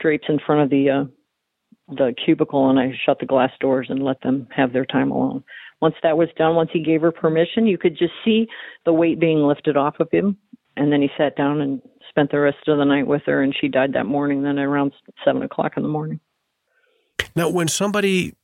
[0.00, 1.04] drapes in front of the uh
[1.88, 5.44] the cubicle and I shut the glass doors and let them have their time alone.
[5.80, 8.46] Once that was done, once he gave her permission, you could just see
[8.84, 10.36] the weight being lifted off of him.
[10.76, 11.82] And then he sat down and
[12.12, 14.92] spent the rest of the night with her, and she died that morning, then around
[15.24, 16.20] seven o'clock in the morning.
[17.34, 18.34] Now, when somebody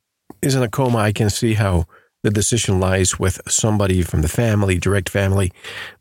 [0.40, 1.84] is in a coma, I can see how
[2.22, 5.52] the decision lies with somebody from the family, direct family.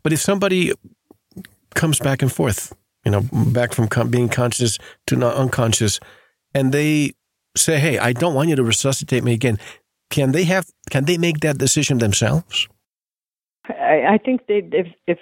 [0.02, 0.72] But if somebody
[1.76, 6.00] comes back and forth, you know, back from being conscious to not unconscious,
[6.54, 7.12] and they
[7.56, 9.58] say, "Hey, I don't want you to resuscitate me again,"
[10.10, 10.66] can they have?
[10.90, 12.68] Can they make that decision themselves?
[13.68, 15.20] I, I think they, if if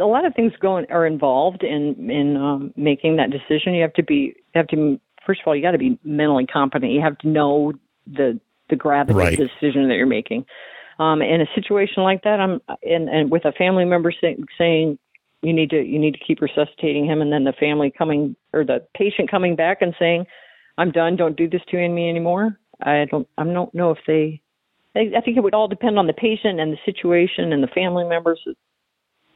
[0.00, 3.82] a lot of things go in, are involved in in um, making that decision, you
[3.82, 6.92] have to be you have to first of all you got to be mentally competent.
[6.92, 7.72] You have to know
[8.06, 8.40] the
[8.70, 9.32] the gravity right.
[9.32, 10.44] of the decision that you're making.
[10.98, 14.98] Um, in a situation like that, I'm and, and with a family member say, saying
[15.42, 18.64] you need to you need to keep resuscitating him, and then the family coming or
[18.64, 20.26] the patient coming back and saying,
[20.76, 21.16] "I'm done.
[21.16, 24.40] Don't do this to me anymore." I don't I don't know if they.
[24.96, 28.04] I think it would all depend on the patient and the situation and the family
[28.04, 28.40] members.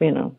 [0.01, 0.35] You know,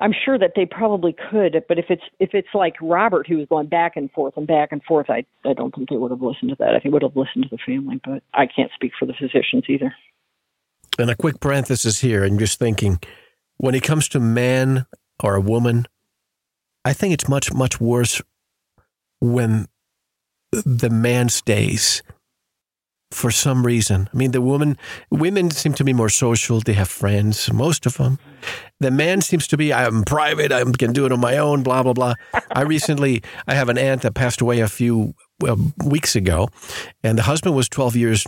[0.00, 3.48] I'm sure that they probably could, but if it's if it's like Robert who was
[3.48, 6.22] going back and forth and back and forth, I I don't think they would have
[6.22, 6.74] listened to that.
[6.74, 9.64] I think would have listened to the family, but I can't speak for the physicians
[9.68, 9.94] either.
[10.98, 13.00] And a quick parenthesis here, and just thinking,
[13.56, 14.86] when it comes to man
[15.22, 15.86] or a woman,
[16.84, 18.22] I think it's much much worse
[19.20, 19.66] when
[20.52, 22.02] the man stays
[23.10, 24.08] for some reason.
[24.12, 24.76] I mean, the woman,
[25.10, 26.60] women seem to be more social.
[26.60, 28.18] They have friends, most of them.
[28.80, 30.52] The man seems to be, I'm private.
[30.52, 31.62] I can do it on my own.
[31.62, 32.14] Blah blah blah.
[32.52, 35.14] I recently, I have an aunt that passed away a few
[35.84, 36.48] weeks ago,
[37.02, 38.26] and the husband was 12 years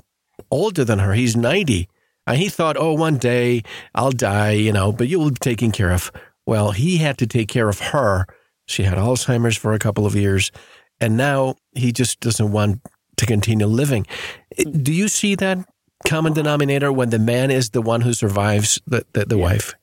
[0.50, 1.12] older than her.
[1.12, 1.88] He's 90,
[2.26, 3.62] and he thought, oh, one day
[3.94, 6.10] I'll die, you know, but you'll be taken care of.
[6.46, 8.26] Well, he had to take care of her.
[8.66, 10.50] She had Alzheimer's for a couple of years,
[11.00, 12.80] and now he just doesn't want
[13.20, 14.06] to continue living.
[14.82, 15.58] Do you see that
[16.06, 19.74] common denominator when the man is the one who survives the, the, the wife?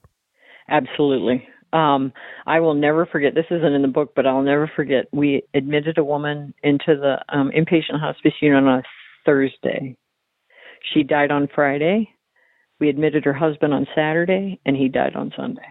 [0.69, 1.47] Absolutely.
[1.73, 2.13] Um,
[2.45, 3.35] I will never forget.
[3.35, 5.05] This isn't in the book, but I'll never forget.
[5.11, 8.83] We admitted a woman into the um, inpatient hospice unit on a
[9.25, 9.95] Thursday.
[10.93, 12.09] She died on Friday.
[12.79, 15.65] We admitted her husband on Saturday, and he died on Sunday.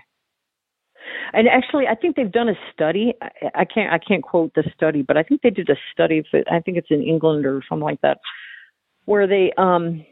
[1.32, 3.14] And actually, I think they've done a study.
[3.22, 6.22] I, I can't I can't quote the study, but I think they did a study.
[6.50, 8.18] I think it's in England or something like that,
[9.04, 10.04] where they um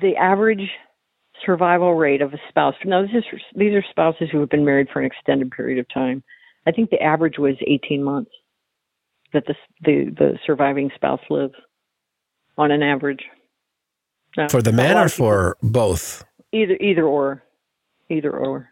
[0.00, 0.68] the average
[1.44, 2.74] survival rate of a spouse.
[2.84, 3.24] Now, this is
[3.56, 6.22] these are spouses who have been married for an extended period of time.
[6.66, 8.30] I think the average was 18 months
[9.32, 11.54] that the the, the surviving spouse lives
[12.58, 13.22] on an average.
[14.36, 16.24] Now, for the man or for both?
[16.52, 17.42] Either either or,
[18.08, 18.71] either or.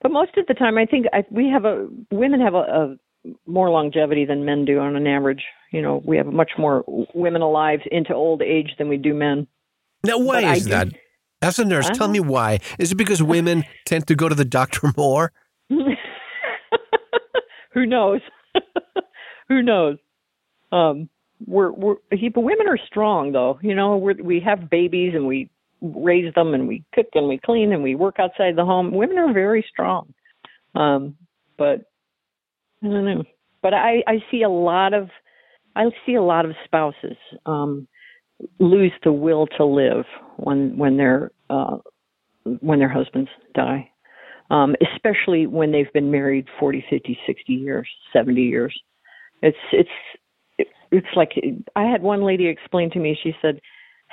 [0.00, 2.96] But most of the time, I think I, we have a women have a, a
[3.46, 5.42] more longevity than men do on an average.
[5.72, 6.84] You know, we have much more
[7.14, 9.46] women alive into old age than we do men.
[10.04, 10.88] Now, why but is that?
[11.40, 12.60] As a nurse, tell me why.
[12.78, 15.32] Is it because women tend to go to the doctor more?
[15.68, 15.96] Who
[17.86, 18.20] knows?
[19.48, 19.98] Who knows?
[20.70, 21.08] Um,
[21.46, 23.58] we're we're he, but women are strong though.
[23.62, 25.50] You know, we we have babies and we
[25.82, 28.92] raise them and we cook and we clean and we work outside the home.
[28.92, 30.14] Women are very strong.
[30.74, 31.16] Um,
[31.58, 31.80] but
[32.82, 33.24] I don't know.
[33.62, 35.08] But I, I see a lot of
[35.74, 37.16] I see a lot of spouses
[37.46, 37.86] um,
[38.58, 40.04] lose the will to live
[40.36, 41.78] when when their uh,
[42.60, 43.90] when their husbands die,
[44.50, 48.78] um, especially when they've been married 40, 50, 60 years, 70 years.
[49.42, 51.32] It's it's it's like
[51.74, 53.18] I had one lady explain to me.
[53.22, 53.60] She said,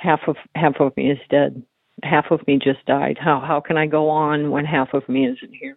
[0.00, 1.62] half of half of me is dead.
[2.02, 3.18] Half of me just died.
[3.20, 5.76] How how can I go on when half of me isn't here?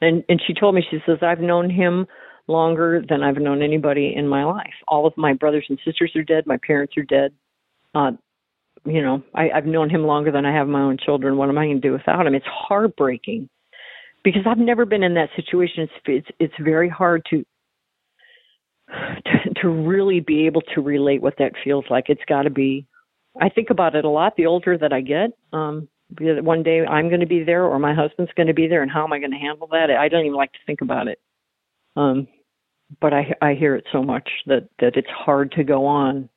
[0.00, 2.06] And and she told me she says I've known him
[2.46, 4.72] longer than I've known anybody in my life.
[4.86, 6.46] All of my brothers and sisters are dead.
[6.46, 7.32] My parents are dead.
[7.94, 8.12] Uh,
[8.86, 11.36] you know, I, I've known him longer than I have my own children.
[11.36, 12.34] What am I going to do without him?
[12.34, 13.50] It's heartbreaking
[14.24, 15.82] because I've never been in that situation.
[15.82, 17.44] It's it's, it's very hard to,
[19.26, 22.04] to to really be able to relate what that feels like.
[22.08, 22.86] It's got to be.
[23.40, 24.34] I think about it a lot.
[24.36, 27.94] The older that I get, um, one day I'm going to be there or my
[27.94, 29.90] husband's going to be there, and how am I going to handle that?
[29.90, 31.20] I don't even like to think about it.
[31.96, 32.28] Um,
[33.00, 36.28] but I I hear it so much that that it's hard to go on.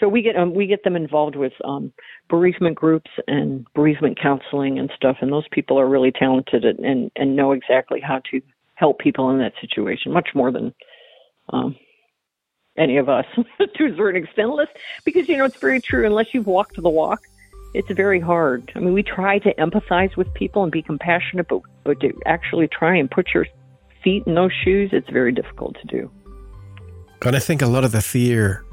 [0.00, 1.92] So we get um, we get them involved with um,
[2.28, 7.36] bereavement groups and bereavement counseling and stuff, and those people are really talented and and
[7.36, 8.40] know exactly how to
[8.76, 10.72] help people in that situation, much more than
[11.52, 11.76] um,
[12.78, 14.50] any of us to a certain extent.
[14.50, 14.68] Unless
[15.04, 16.06] because you know it's very true.
[16.06, 17.20] Unless you've walked the walk,
[17.74, 18.72] it's very hard.
[18.74, 22.68] I mean, we try to empathize with people and be compassionate, but but to actually
[22.68, 23.46] try and put your
[24.02, 26.10] feet in those shoes, it's very difficult to do.
[27.24, 28.64] And I think a lot of the fear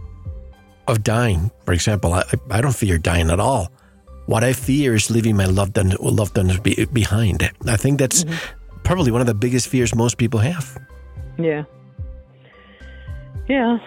[0.88, 3.72] of dying, for example, I, I don't fear dying at all.
[4.28, 7.50] What I fear is leaving my loved ones, loved ones be, behind.
[7.68, 8.82] I think that's mm-hmm.
[8.84, 10.78] probably one of the biggest fears most people have.
[11.38, 11.64] Yeah.
[13.48, 13.78] Yeah.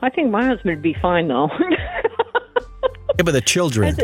[0.00, 1.50] I think my husband would be fine, though.
[1.70, 3.96] yeah, but the children.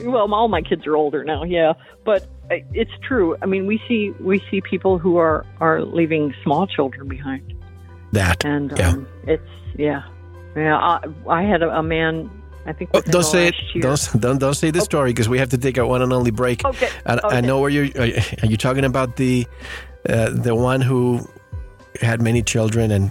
[0.00, 1.72] Well, all my kids are older now, yeah.
[2.04, 3.36] But it's true.
[3.42, 7.54] I mean, we see we see people who are are leaving small children behind.
[8.12, 8.90] That and yeah.
[8.90, 9.42] Um, it's
[9.76, 10.02] yeah,
[10.56, 10.76] yeah.
[10.76, 12.30] I, I had a, a man.
[12.64, 13.54] I think oh, don't say it.
[13.80, 16.30] Don't, don't don't say the story because we have to take our one and only
[16.30, 16.64] break.
[16.64, 16.88] Okay.
[17.04, 17.36] And okay.
[17.36, 17.88] I know where you're.
[18.00, 19.46] Are you talking about the
[20.08, 21.28] uh, the one who
[22.00, 23.10] had many children and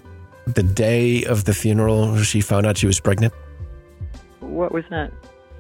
[0.55, 3.33] the day of the funeral she found out she was pregnant?
[4.39, 5.11] What was that?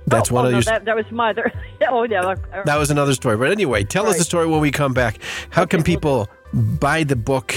[0.07, 0.63] That's oh, one oh, of no, your.
[0.63, 1.51] That, that was mother.
[1.89, 2.35] oh yeah.
[2.65, 3.37] That was another story.
[3.37, 4.11] But anyway, tell right.
[4.11, 5.19] us the story when we come back.
[5.49, 7.53] How okay, can people buy the book,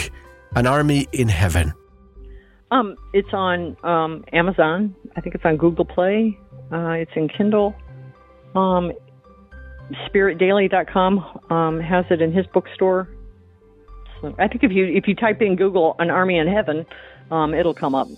[0.56, 1.72] An Army in Heaven?
[2.72, 4.94] Um, it's on um, Amazon.
[5.16, 6.38] I think it's on Google Play.
[6.72, 7.74] Uh, it's in Kindle.
[8.54, 8.92] Um,
[10.08, 13.08] SpiritDaily.com um, has it in his bookstore.
[14.20, 16.84] So I think if you if you type in Google "An Army in Heaven,"
[17.30, 18.08] um, it'll come up.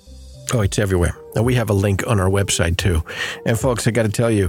[0.52, 1.16] Oh, it's everywhere.
[1.40, 3.02] We have a link on our website too.
[3.46, 4.48] And folks, I got to tell you,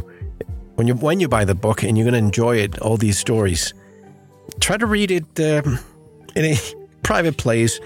[0.76, 3.18] when you when you buy the book and you're going to enjoy it, all these
[3.18, 3.74] stories,
[4.60, 5.62] try to read it uh,
[6.36, 6.58] in a
[7.04, 7.80] private place,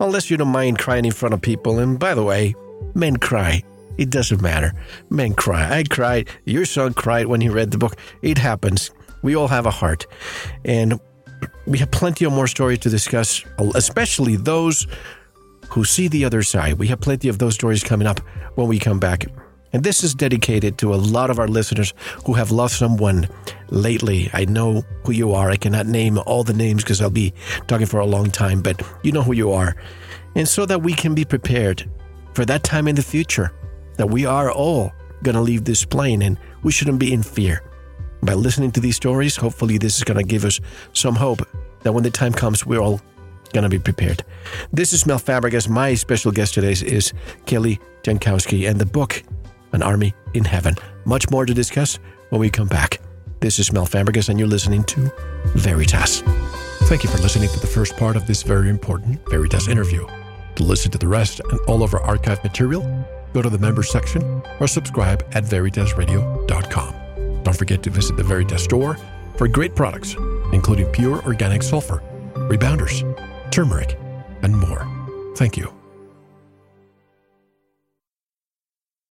[0.00, 1.78] unless you don't mind crying in front of people.
[1.78, 2.54] And by the way,
[2.94, 3.62] men cry.
[3.98, 4.72] It doesn't matter.
[5.10, 5.78] Men cry.
[5.78, 6.28] I cried.
[6.44, 7.96] Your son cried when he read the book.
[8.22, 8.90] It happens.
[9.22, 10.06] We all have a heart.
[10.64, 10.98] And
[11.66, 14.86] we have plenty of more stories to discuss, especially those
[15.72, 16.74] who see the other side.
[16.74, 18.20] We have plenty of those stories coming up
[18.56, 19.24] when we come back.
[19.72, 21.94] And this is dedicated to a lot of our listeners
[22.26, 23.26] who have lost someone
[23.70, 24.28] lately.
[24.34, 25.50] I know who you are.
[25.50, 27.32] I cannot name all the names because I'll be
[27.68, 29.74] talking for a long time, but you know who you are.
[30.36, 31.90] And so that we can be prepared
[32.34, 33.50] for that time in the future,
[33.96, 34.92] that we are all
[35.22, 37.62] going to leave this plane and we shouldn't be in fear.
[38.22, 40.60] By listening to these stories, hopefully, this is going to give us
[40.92, 41.48] some hope
[41.80, 43.00] that when the time comes, we're all
[43.60, 44.24] to be prepared.
[44.72, 45.68] This is Mel Fabregas.
[45.68, 47.12] My special guest today is
[47.46, 49.22] Kelley Jankowski and the book,
[49.72, 50.74] An Army in Heaven.
[51.04, 51.98] Much more to discuss
[52.30, 53.00] when we come back.
[53.40, 55.12] This is Mel Fabregas, and you're listening to
[55.54, 56.22] Veritas.
[56.84, 60.06] Thank you for listening to the first part of this very important Veritas interview.
[60.56, 62.82] To listen to the rest and all of our archive material,
[63.32, 66.94] go to the members section or subscribe at veritasradio.com.
[67.42, 68.96] Don't forget to visit the Veritas store
[69.36, 70.14] for great products,
[70.52, 72.02] including pure organic sulfur,
[72.34, 73.02] rebounders,
[73.52, 73.98] turmeric,
[74.42, 74.86] and more.
[75.36, 75.81] Thank you.